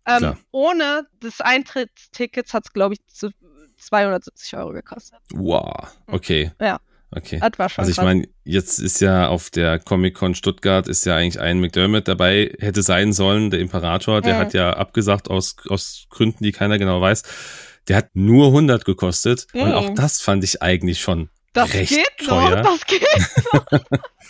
[0.06, 3.30] Ähm, ohne des Eintrittstickets hat es, glaube ich, zu
[3.78, 5.18] 270 Euro gekostet.
[5.32, 6.52] Wow, okay.
[6.60, 6.80] Ja.
[7.14, 7.40] Okay.
[7.76, 12.08] Also ich meine, jetzt ist ja auf der Comic-Con Stuttgart ist ja eigentlich ein McDermott
[12.08, 14.38] dabei, hätte sein sollen, der Imperator, der Mhm.
[14.38, 17.22] hat ja abgesagt aus, aus Gründen, die keiner genau weiß.
[17.88, 19.74] Der hat nur 100 gekostet und Mhm.
[19.74, 22.62] auch das fand ich eigentlich schon das recht geht teuer.
[22.62, 23.02] noch, das geht.
[23.02, 23.26] Ich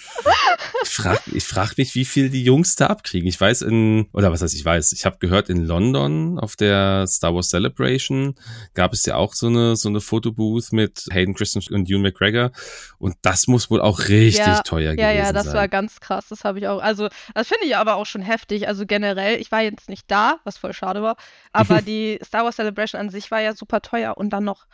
[0.84, 3.28] frage ich frag mich, wie viel die Jungs da abkriegen.
[3.28, 7.06] Ich weiß in, oder was heißt ich weiß, ich habe gehört, in London auf der
[7.06, 8.34] Star Wars Celebration
[8.74, 12.50] gab es ja auch so eine, so eine Fotobooth mit Hayden Christensen und Ewan McGregor.
[12.98, 15.54] Und das muss wohl auch richtig Ja, teuer Ja, gewesen ja, das sein.
[15.54, 16.26] war ganz krass.
[16.28, 16.80] Das habe ich auch.
[16.80, 18.68] Also, das finde ich aber auch schon heftig.
[18.68, 21.16] Also generell, ich war jetzt nicht da, was voll schade war.
[21.52, 24.66] Aber die Star Wars Celebration an sich war ja super teuer und dann noch,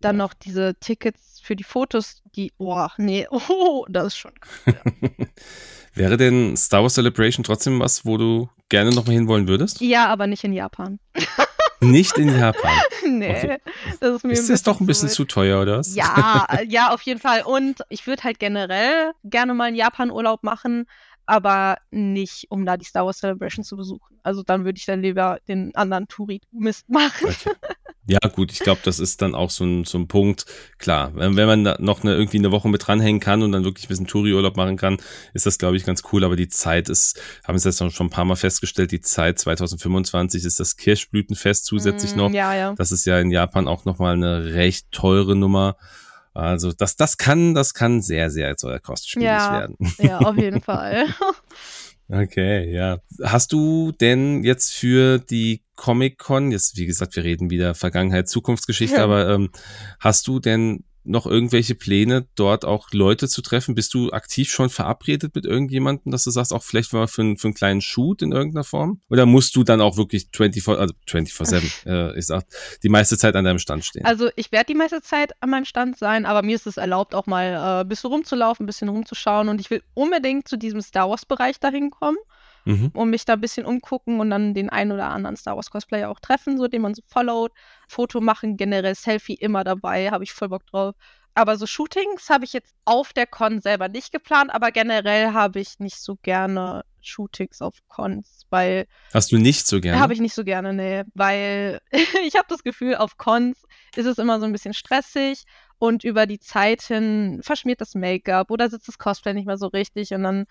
[0.00, 4.74] dann noch diese Tickets für die Fotos, die, oh, nee, oh, das ist schon krass.
[5.94, 9.80] Wäre denn Star Wars Celebration trotzdem was, wo du gerne nochmal hinwollen würdest?
[9.80, 10.98] Ja, aber nicht in Japan.
[11.82, 12.72] Nicht in Japan.
[13.06, 13.58] nee, Okay.
[14.00, 15.14] das ist mir Ist das doch ein bisschen weit.
[15.14, 15.94] zu teuer, oder was?
[15.94, 17.42] Ja, äh, ja, auf jeden Fall.
[17.42, 20.86] Und ich würde halt generell gerne mal einen Japan-Urlaub machen,
[21.26, 24.18] aber nicht, um da die Star Wars Celebration zu besuchen.
[24.22, 27.28] Also dann würde ich dann lieber den anderen Touri-Mist machen.
[27.28, 27.50] Okay.
[28.08, 30.46] Ja, gut, ich glaube, das ist dann auch so ein, so ein Punkt.
[30.78, 33.64] Klar, wenn, wenn man da noch eine, irgendwie eine Woche mit dranhängen kann und dann
[33.64, 34.98] wirklich ein bisschen Touri-Urlaub machen kann,
[35.34, 36.22] ist das, glaube ich, ganz cool.
[36.22, 40.44] Aber die Zeit ist, haben es jetzt schon ein paar Mal festgestellt, die Zeit 2025
[40.44, 42.32] ist das Kirschblütenfest zusätzlich Mm, noch.
[42.32, 42.74] Ja, ja.
[42.76, 45.76] Das ist ja in Japan auch nochmal eine recht teure Nummer.
[46.32, 49.52] Also das, das kann, das kann sehr, sehr teuer kostspielig Ja.
[49.52, 49.76] werden.
[49.98, 51.06] Ja, auf jeden Fall.
[52.08, 52.98] Okay, ja.
[53.24, 58.96] Hast du denn jetzt für die Comic-Con, jetzt wie gesagt, wir reden wieder Vergangenheit, Zukunftsgeschichte,
[58.96, 59.04] Ja.
[59.04, 59.50] aber ähm,
[60.00, 63.74] hast du denn noch irgendwelche Pläne, dort auch Leute zu treffen?
[63.74, 67.36] Bist du aktiv schon verabredet mit irgendjemandem, dass du sagst, auch vielleicht mal für, einen,
[67.38, 69.00] für einen kleinen Shoot in irgendeiner Form?
[69.08, 72.44] Oder musst du dann auch wirklich 24, also 24-7, äh, ich sag,
[72.82, 74.04] die meiste Zeit an deinem Stand stehen?
[74.04, 77.14] Also ich werde die meiste Zeit an meinem Stand sein, aber mir ist es erlaubt,
[77.14, 80.80] auch mal äh, ein bisschen rumzulaufen, ein bisschen rumzuschauen und ich will unbedingt zu diesem
[80.80, 82.18] Star Wars-Bereich dahin kommen
[82.66, 82.90] mhm.
[82.92, 86.10] und mich da ein bisschen umgucken und dann den einen oder anderen Star Wars Cosplayer
[86.10, 87.52] auch treffen, so den man so followt.
[87.88, 90.94] Foto machen, generell Selfie immer dabei, habe ich voll Bock drauf.
[91.34, 95.60] Aber so Shootings habe ich jetzt auf der Con selber nicht geplant, aber generell habe
[95.60, 98.86] ich nicht so gerne Shootings auf Cons, weil.
[99.12, 100.00] Hast du nicht so gerne?
[100.00, 101.04] Habe ich nicht so gerne, nee.
[101.14, 101.80] Weil
[102.26, 103.62] ich habe das Gefühl, auf Cons
[103.96, 105.44] ist es immer so ein bisschen stressig
[105.78, 109.66] und über die Zeit hin verschmiert das Make-up oder sitzt das Cosplay nicht mehr so
[109.66, 110.46] richtig und dann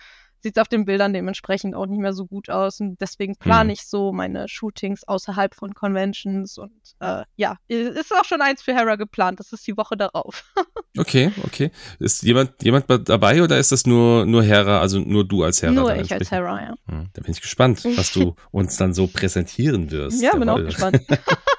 [0.46, 2.80] sieht es auf den Bildern dementsprechend auch nicht mehr so gut aus.
[2.80, 3.74] Und deswegen plane hm.
[3.74, 6.60] ich so meine Shootings außerhalb von Conventions.
[6.60, 9.40] Und äh, ja, ist auch schon eins für Hera geplant.
[9.40, 10.54] Das ist die Woche darauf.
[11.00, 11.72] okay, okay.
[11.98, 15.72] Ist jemand, jemand dabei oder ist das nur, nur Hera, also nur du als Hera?
[15.72, 16.76] Nur ich als Hera, ja.
[16.88, 20.22] Hm, da bin ich gespannt, was du uns dann so präsentieren wirst.
[20.22, 21.02] Ja, bin auch gespannt.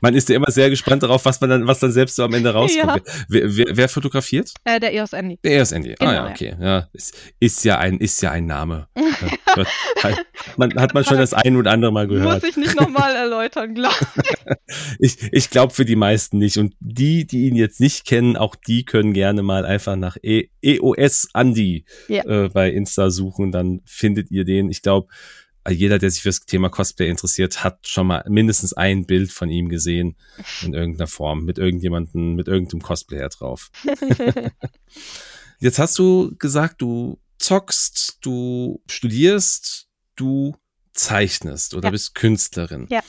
[0.00, 2.32] Man ist ja immer sehr gespannt darauf, was man dann, was dann selbst so am
[2.34, 3.06] Ende rauskommt.
[3.06, 3.14] Ja.
[3.28, 4.52] Wer, wer, wer, fotografiert?
[4.64, 5.38] Äh, der EOS Andy.
[5.42, 5.94] Der EOS Andy.
[5.98, 6.56] Genau, ah ja, okay.
[6.60, 6.88] Ja.
[6.92, 8.88] Ist, ist ja ein, ist ja ein Name.
[10.02, 10.18] hat,
[10.56, 12.42] man, hat man schon das ein oder andere Mal gehört.
[12.42, 13.96] Muss ich nicht nochmal erläutern, glaube
[14.98, 15.16] ich.
[15.32, 16.58] Ich glaube für die meisten nicht.
[16.58, 20.48] Und die, die ihn jetzt nicht kennen, auch die können gerne mal einfach nach e
[20.62, 22.24] EOS Andy ja.
[22.24, 24.70] äh, bei Insta suchen, dann findet ihr den.
[24.70, 25.08] Ich glaube,
[25.68, 29.68] jeder, der sich fürs Thema Cosplay interessiert, hat schon mal mindestens ein Bild von ihm
[29.68, 30.16] gesehen
[30.62, 33.70] in irgendeiner Form, mit irgendjemandem, mit irgendeinem Cosplayer drauf.
[35.58, 40.56] Jetzt hast du gesagt, du zockst, du studierst, du
[40.92, 41.90] zeichnest oder ja.
[41.92, 42.86] bist Künstlerin.
[42.90, 43.00] Ja.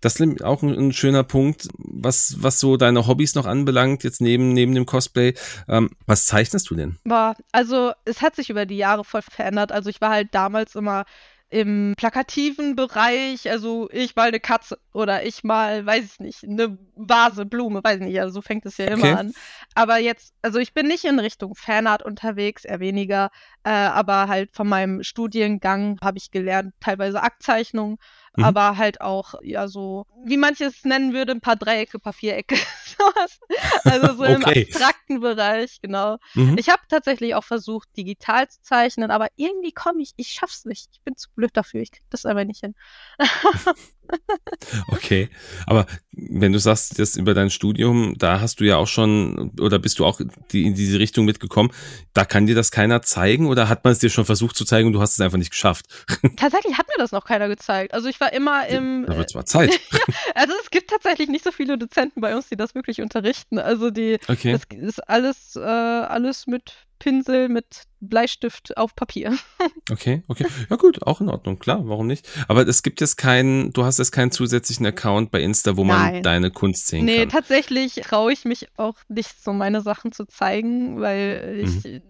[0.00, 4.20] Das ist auch ein, ein, schöner Punkt, was, was so deine Hobbys noch anbelangt, jetzt
[4.20, 5.34] neben, neben dem Cosplay.
[5.66, 6.98] Ähm, was zeichnest du denn?
[7.02, 9.72] Boah, also es hat sich über die Jahre voll verändert.
[9.72, 11.04] Also ich war halt damals immer
[11.50, 16.76] im plakativen Bereich, also ich mal eine Katze oder ich mal, weiß ich nicht, eine
[16.94, 18.94] Vase, Blume, weiß ich nicht, also so fängt es ja okay.
[18.94, 19.32] immer an.
[19.74, 23.30] Aber jetzt, also ich bin nicht in Richtung Fanart unterwegs, eher weniger,
[23.64, 27.98] äh, aber halt von meinem Studiengang habe ich gelernt, teilweise Aktzeichnung,
[28.36, 28.44] mhm.
[28.44, 32.12] aber halt auch, ja, so, wie manche es nennen würde, ein paar Dreiecke, ein paar
[32.12, 32.56] Vierecke,
[32.98, 33.40] sowas.
[33.84, 34.34] Also so okay.
[34.34, 36.18] im abstrakten Bereich, genau.
[36.34, 36.56] Mhm.
[36.58, 40.88] Ich habe tatsächlich auch versucht, digital zu zeichnen, aber irgendwie komme ich, ich schaff's nicht.
[40.92, 42.74] Ich bin zu blöd dafür, ich krieg das aber nicht hin.
[44.88, 45.28] okay,
[45.66, 49.78] aber wenn du sagst, das über dein Studium, da hast du ja auch schon, oder
[49.78, 50.20] bist du auch
[50.50, 51.70] die, in diese Richtung mitgekommen,
[52.14, 54.88] da kann dir das keiner zeigen oder hat man es dir schon versucht zu zeigen
[54.88, 55.86] und du hast es einfach nicht geschafft?
[56.36, 57.94] Tatsächlich hat mir das noch keiner gezeigt.
[57.94, 59.04] Also ich war immer im.
[59.06, 59.70] Da wird zwar Zeit.
[59.92, 63.58] ja, also es gibt tatsächlich nicht so viele Dozenten bei uns, die das wirklich unterrichten.
[63.58, 64.52] Also die, okay.
[64.52, 69.36] das ist alles, äh, alles mit Pinsel mit Bleistift auf Papier.
[69.90, 70.46] okay, okay.
[70.68, 72.28] Ja gut, auch in Ordnung, klar, warum nicht?
[72.48, 76.14] Aber es gibt jetzt keinen, du hast jetzt keinen zusätzlichen Account bei Insta, wo Nein.
[76.14, 77.26] man deine Kunst sehen nee, kann.
[77.26, 82.02] Nee, tatsächlich traue ich mich auch nicht, so meine Sachen zu zeigen, weil ich mhm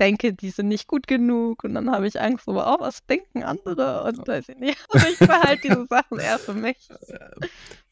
[0.00, 3.44] denke, die sind nicht gut genug und dann habe ich Angst, so, oh, was denken
[3.44, 4.78] andere und weiß ich nicht.
[4.92, 6.76] Also ich behalte diese Sachen eher für mich.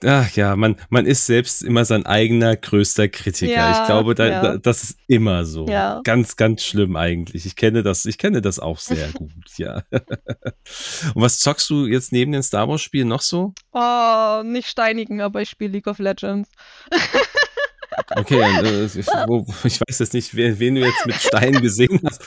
[0.04, 3.52] Ach ja, man, man ist selbst immer sein eigener größter Kritiker.
[3.52, 4.42] Ja, ich glaube, da, ja.
[4.42, 5.66] da, das ist immer so.
[5.66, 6.00] Ja.
[6.04, 7.46] Ganz, ganz schlimm eigentlich.
[7.46, 9.82] Ich kenne das, ich kenne das auch sehr gut, ja.
[9.90, 13.52] und was zockst du jetzt neben den Star Wars Spielen noch so?
[13.72, 16.48] Oh, nicht steinigen, aber ich spiele League of Legends.
[18.16, 22.22] Okay, äh, ich weiß jetzt nicht, wen du jetzt mit Stein gesehen hast.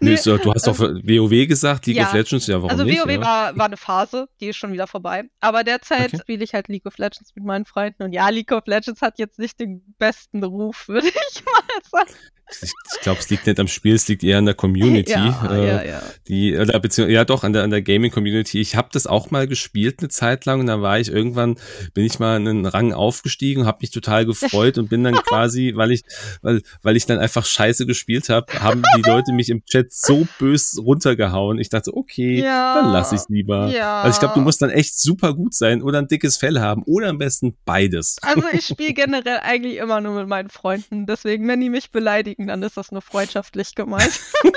[0.00, 2.06] Nee, so, du hast doch WoW gesagt, League ja.
[2.06, 2.98] of Legends, ja, warum also nicht?
[2.98, 3.20] Also WoW ja?
[3.20, 5.24] war, war eine Phase, die ist schon wieder vorbei.
[5.40, 6.18] Aber derzeit okay.
[6.20, 8.02] spiele ich halt League of Legends mit meinen Freunden.
[8.02, 11.62] Und ja, League of Legends hat jetzt nicht den besten Ruf, würde ich mal
[12.04, 12.18] sagen.
[12.50, 15.12] Ich, ich glaube, es liegt nicht am Spiel, es liegt eher an der Community.
[15.14, 16.02] Ja, äh, ja, ja.
[16.28, 18.60] Die, oder beziehungsweise, ja doch, an der, an der Gaming-Community.
[18.60, 21.56] Ich habe das auch mal gespielt eine Zeit lang und da war ich irgendwann,
[21.92, 25.92] bin ich mal einen Rang aufgestiegen, habe mich total gefreut und bin dann quasi, weil
[25.92, 26.02] ich,
[26.42, 30.26] weil, weil ich dann einfach scheiße gespielt habe, haben die Leute mich im Chat so
[30.38, 31.58] bös runtergehauen.
[31.58, 33.68] Ich dachte, okay, ja, dann lass ich lieber.
[33.68, 34.02] Ja.
[34.02, 36.82] Also ich glaube, du musst dann echt super gut sein oder ein dickes Fell haben
[36.84, 38.16] oder am besten beides.
[38.22, 41.06] Also ich spiele generell eigentlich immer nur mit meinen Freunden.
[41.06, 44.20] Deswegen, wenn die mich beleidigen, dann ist das nur freundschaftlich gemeint.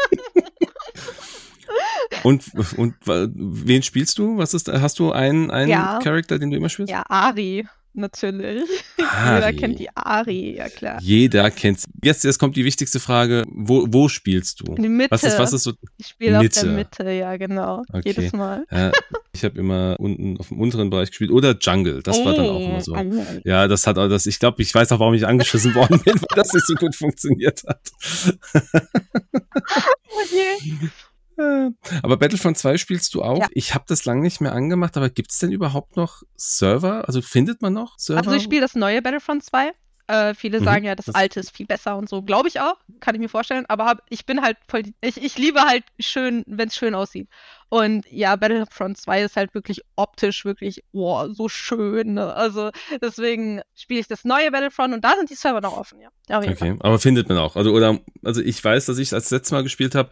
[2.23, 2.43] und,
[2.77, 4.37] und wen spielst du?
[4.37, 5.99] Was ist, hast du einen, einen ja.
[6.03, 6.91] Charakter, den du immer spielst?
[6.91, 7.67] Ja, Ari.
[7.97, 8.63] Natürlich.
[8.97, 9.35] Ari.
[9.35, 10.99] Jeder kennt die Ari, ja klar.
[11.01, 11.87] Jeder kennt sie.
[12.03, 13.43] Jetzt, jetzt kommt die wichtigste Frage.
[13.49, 14.75] Wo, wo spielst du?
[14.75, 15.11] In die Mitte.
[15.11, 15.73] Was ist, was ist so?
[15.97, 17.83] Ich spiele auf der Mitte, ja, genau.
[17.91, 18.01] Okay.
[18.05, 18.65] Jedes Mal.
[18.71, 18.91] Ja,
[19.33, 21.31] ich habe immer unten auf dem unteren Bereich gespielt.
[21.31, 22.01] Oder Jungle.
[22.03, 22.95] Das war dann auch immer so.
[23.43, 24.25] Ja, das hat auch das.
[24.25, 26.95] Ich glaube, ich weiß auch, warum ich angeschissen worden bin, weil das nicht so gut
[26.95, 27.81] funktioniert hat.
[30.05, 30.89] okay.
[31.37, 33.39] Aber Battlefront 2 spielst du auch.
[33.39, 33.47] Ja.
[33.51, 37.07] Ich habe das lange nicht mehr angemacht, aber gibt es denn überhaupt noch Server?
[37.07, 38.19] Also findet man noch Server?
[38.19, 39.71] Also ich spiele das neue Battlefront 2.
[40.09, 42.21] Äh, viele mhm, sagen ja, das, das, alte ist viel besser und so.
[42.21, 43.65] Glaube ich auch, kann ich mir vorstellen.
[43.67, 44.83] Aber hab, ich bin halt voll.
[45.01, 47.27] Ich, ich liebe halt schön, wenn es schön aussieht.
[47.67, 52.13] Und ja, Battlefront 2 ist halt wirklich optisch wirklich, wow, so schön.
[52.13, 52.33] Ne?
[52.33, 52.71] Also
[53.01, 56.09] deswegen spiele ich das neue Battlefront und da sind die Server noch offen, ja.
[56.37, 56.77] okay, Fall.
[56.79, 57.57] aber findet man auch.
[57.57, 60.09] Also, oder, also ich weiß, dass ich als letztes Mal gespielt habe,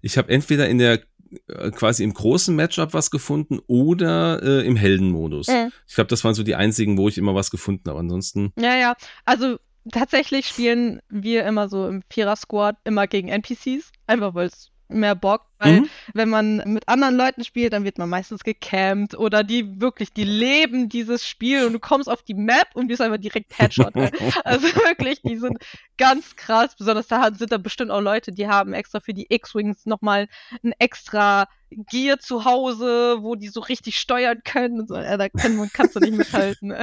[0.00, 1.00] ich habe entweder in der
[1.48, 5.48] äh, quasi im großen Matchup was gefunden oder äh, im Heldenmodus.
[5.48, 5.72] Mhm.
[5.86, 7.98] Ich glaube, das waren so die einzigen, wo ich immer was gefunden habe.
[7.98, 8.52] Ansonsten.
[8.58, 8.94] Ja, ja.
[9.24, 9.58] Also
[9.92, 15.46] tatsächlich spielen wir immer so im Vierer-Squad immer gegen NPCs, einfach weil es mehr Bock,
[15.58, 15.88] weil mhm.
[16.14, 20.24] wenn man mit anderen Leuten spielt, dann wird man meistens gecampt oder die wirklich, die
[20.24, 23.94] leben dieses Spiel und du kommst auf die Map und bist einfach direkt Headshot.
[24.44, 25.58] also wirklich, die sind
[25.96, 29.86] ganz krass, besonders da sind da bestimmt auch Leute, die haben extra für die X-Wings
[29.86, 30.28] nochmal
[30.62, 34.86] ein extra Gear zu Hause, wo die so richtig steuern können.
[34.86, 34.96] So.
[34.96, 36.74] Ja, da kann, kannst du nicht mithalten.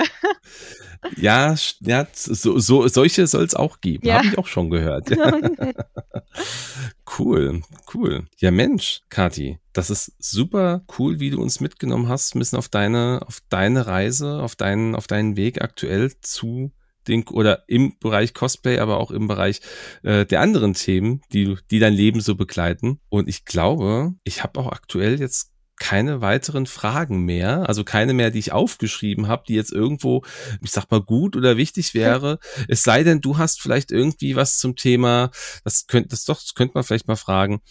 [1.17, 4.05] ja, ja so, so, solche soll es auch geben.
[4.05, 4.17] Ja.
[4.17, 5.09] Habe ich auch schon gehört.
[7.19, 7.61] cool,
[7.93, 8.25] cool.
[8.37, 12.69] Ja, Mensch, Kati, das ist super cool, wie du uns mitgenommen hast, ein bisschen auf
[12.69, 16.71] deine, auf deine Reise, auf deinen, auf deinen Weg aktuell zu
[17.07, 19.61] den oder im Bereich Cosplay, aber auch im Bereich
[20.03, 22.99] äh, der anderen Themen, die, die dein Leben so begleiten.
[23.09, 28.31] Und ich glaube, ich habe auch aktuell jetzt keine weiteren Fragen mehr, also keine mehr,
[28.31, 30.23] die ich aufgeschrieben habe, die jetzt irgendwo,
[30.61, 32.39] ich sag mal, gut oder wichtig wäre.
[32.67, 35.31] es sei denn, du hast vielleicht irgendwie was zum Thema,
[35.63, 37.61] das könnte das doch, das könnte man vielleicht mal fragen.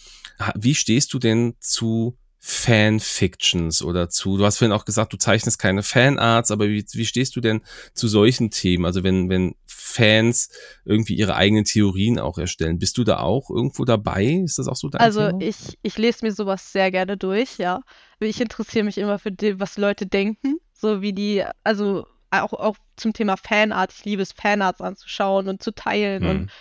[0.55, 2.17] Wie stehst du denn zu
[2.47, 7.05] Fanfictions oder zu, du hast vorhin auch gesagt, du zeichnest keine Fanarts, aber wie, wie
[7.07, 7.61] stehst du denn
[7.95, 8.85] zu solchen Themen?
[8.85, 10.49] Also wenn, wenn Fans
[10.85, 14.25] irgendwie ihre eigenen Theorien auch erstellen, bist du da auch irgendwo dabei?
[14.43, 15.41] Ist das auch so dein Also Thema?
[15.41, 17.81] ich, ich lese mir sowas sehr gerne durch, ja.
[18.19, 22.77] Ich interessiere mich immer für die, was Leute denken, so wie die, also auch, auch
[22.95, 23.91] zum Thema Fanart.
[23.91, 26.29] Ich liebe es, Fanarts anzuschauen und zu teilen hm.
[26.29, 26.51] und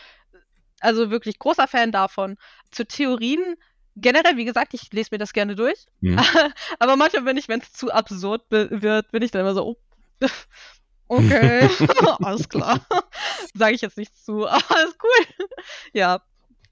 [0.80, 2.36] also wirklich großer Fan davon.
[2.70, 3.56] Zu Theorien
[3.96, 5.86] generell, wie gesagt, ich lese mir das gerne durch.
[6.00, 6.18] Mhm.
[6.78, 9.76] Aber manchmal, wenn ich, wenn es zu absurd wird, bin ich dann immer so, oh,
[11.08, 11.68] okay,
[12.22, 12.80] alles klar.
[13.54, 15.46] Sage ich jetzt nicht zu, aber ist cool.
[15.92, 16.22] ja,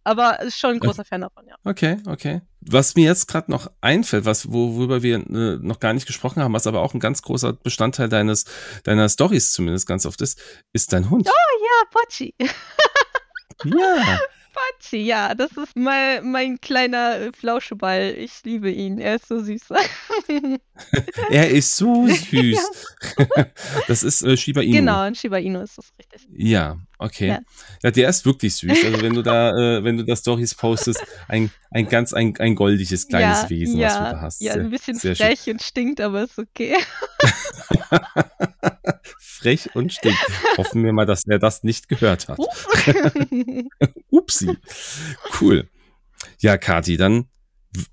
[0.05, 1.55] aber ist schon ein großer Fan davon, ja.
[1.65, 2.41] Okay, okay.
[2.61, 6.55] Was mir jetzt gerade noch einfällt, was worüber wir äh, noch gar nicht gesprochen haben,
[6.55, 8.45] was aber auch ein ganz großer Bestandteil deines
[8.85, 10.41] deiner Stories zumindest ganz oft ist,
[10.73, 11.29] ist dein Hund.
[11.29, 12.35] Oh ja, Pochi.
[13.65, 14.19] ja.
[14.53, 18.15] Patsy, ja, das ist mein, mein kleiner äh, Flauscheball.
[18.19, 18.99] Ich liebe ihn.
[18.99, 19.63] Er ist so süß.
[21.31, 22.97] er ist so süß.
[23.89, 24.73] das ist äh, Shiba Inu.
[24.73, 26.29] Genau, ein Shiba Inu ist das richtig.
[26.37, 27.29] Ja, okay.
[27.29, 27.41] Ja.
[27.83, 28.85] ja, der ist wirklich süß.
[28.85, 32.55] Also wenn du da, äh, wenn du da Stories postest, ein, ein ganz, ein, ein
[32.55, 34.41] goldiges kleines ja, Wesen, ja, was du da hast.
[34.41, 36.75] Ja, ein bisschen frech und stinkt, aber ist okay.
[39.19, 40.19] frech und stinkt.
[40.57, 42.39] Hoffen wir mal, dass er das nicht gehört hat.
[44.11, 44.57] Upsi.
[45.41, 45.69] Cool.
[46.39, 47.27] Ja, Kati, dann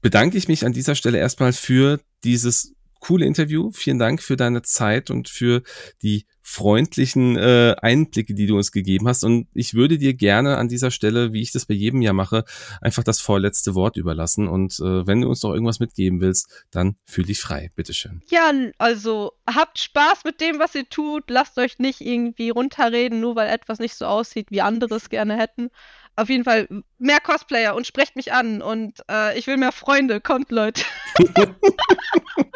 [0.02, 3.72] bedanke ich mich an dieser Stelle erstmal für dieses coole Interview.
[3.72, 5.64] Vielen Dank für deine Zeit und für
[6.02, 9.24] die freundlichen äh, Einblicke, die du uns gegeben hast.
[9.24, 12.44] Und ich würde dir gerne an dieser Stelle, wie ich das bei jedem Jahr mache,
[12.82, 14.48] einfach das vorletzte Wort überlassen.
[14.48, 17.70] Und äh, wenn du uns noch irgendwas mitgeben willst, dann fühl dich frei.
[17.76, 18.24] Bitteschön.
[18.32, 21.30] Ja, also habt Spaß mit dem, was ihr tut.
[21.30, 25.38] Lasst euch nicht irgendwie runterreden, nur weil etwas nicht so aussieht, wie andere es gerne
[25.38, 25.70] hätten
[26.16, 30.20] auf jeden Fall mehr Cosplayer und sprecht mich an und äh, ich will mehr Freunde.
[30.20, 30.84] Kommt, Leute.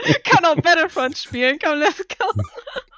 [0.26, 1.58] Kann auch Battlefront spielen.
[1.64, 2.26] Komm, let's go.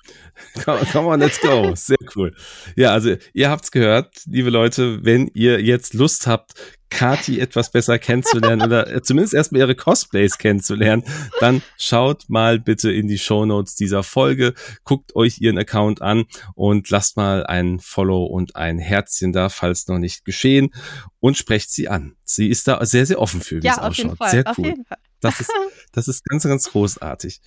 [0.64, 1.74] Come, come on, let's go.
[1.76, 2.36] Sehr cool.
[2.76, 6.54] Ja, also ihr habt's gehört, liebe Leute, wenn ihr jetzt Lust habt,
[6.90, 11.04] Kati etwas besser kennenzulernen oder zumindest erstmal ihre Cosplays kennenzulernen,
[11.40, 14.54] dann schaut mal bitte in die Show Notes dieser Folge,
[14.84, 19.88] guckt euch ihren Account an und lasst mal ein Follow und ein Herzchen da, falls
[19.88, 20.70] noch nicht geschehen
[21.20, 22.16] und sprecht sie an.
[22.24, 24.18] Sie ist da sehr, sehr offen für, wie ja, es ausschaut.
[24.30, 24.76] Sehr cool.
[25.22, 25.52] Das ist,
[25.92, 27.42] das ist ganz, ganz großartig.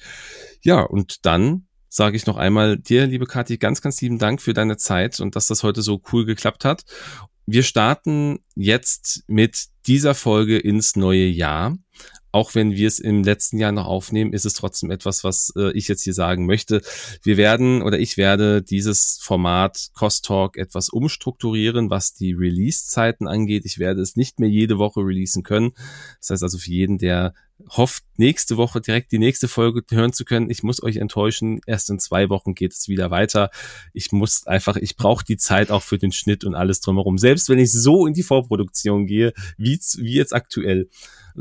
[0.62, 4.54] Ja, und dann sage ich noch einmal dir, liebe Kathi, ganz, ganz lieben Dank für
[4.54, 6.84] deine Zeit und dass das heute so cool geklappt hat.
[7.46, 11.78] Wir starten jetzt mit dieser Folge ins neue Jahr.
[12.38, 15.72] Auch wenn wir es im letzten Jahr noch aufnehmen, ist es trotzdem etwas, was äh,
[15.72, 16.82] ich jetzt hier sagen möchte.
[17.24, 23.64] Wir werden oder ich werde dieses Format Cost Talk etwas umstrukturieren, was die Release-Zeiten angeht.
[23.64, 25.72] Ich werde es nicht mehr jede Woche releasen können.
[26.20, 27.34] Das heißt also für jeden, der
[27.70, 30.50] hofft, nächste Woche direkt die nächste Folge hören zu können.
[30.50, 33.50] Ich muss euch enttäuschen, erst in zwei Wochen geht es wieder weiter.
[33.92, 37.18] Ich muss einfach, ich brauche die Zeit auch für den Schnitt und alles drumherum.
[37.18, 40.88] Selbst wenn ich so in die Vorproduktion gehe, wie, wie jetzt aktuell.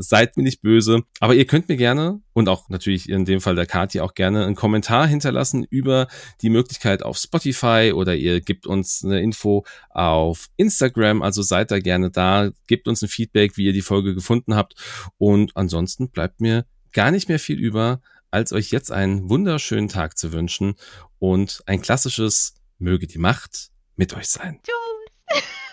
[0.00, 1.02] Seid mir nicht böse.
[1.20, 4.44] Aber ihr könnt mir gerne und auch natürlich in dem Fall der Kati auch gerne
[4.44, 6.06] einen Kommentar hinterlassen über
[6.40, 11.22] die Möglichkeit auf Spotify oder ihr gebt uns eine Info auf Instagram.
[11.22, 14.74] Also seid da gerne da, gebt uns ein Feedback, wie ihr die Folge gefunden habt.
[15.18, 20.16] Und ansonsten bleibt mir gar nicht mehr viel über, als euch jetzt einen wunderschönen Tag
[20.16, 20.74] zu wünschen
[21.18, 24.60] und ein klassisches Möge die Macht mit euch sein.
[24.62, 25.42] Tschüss.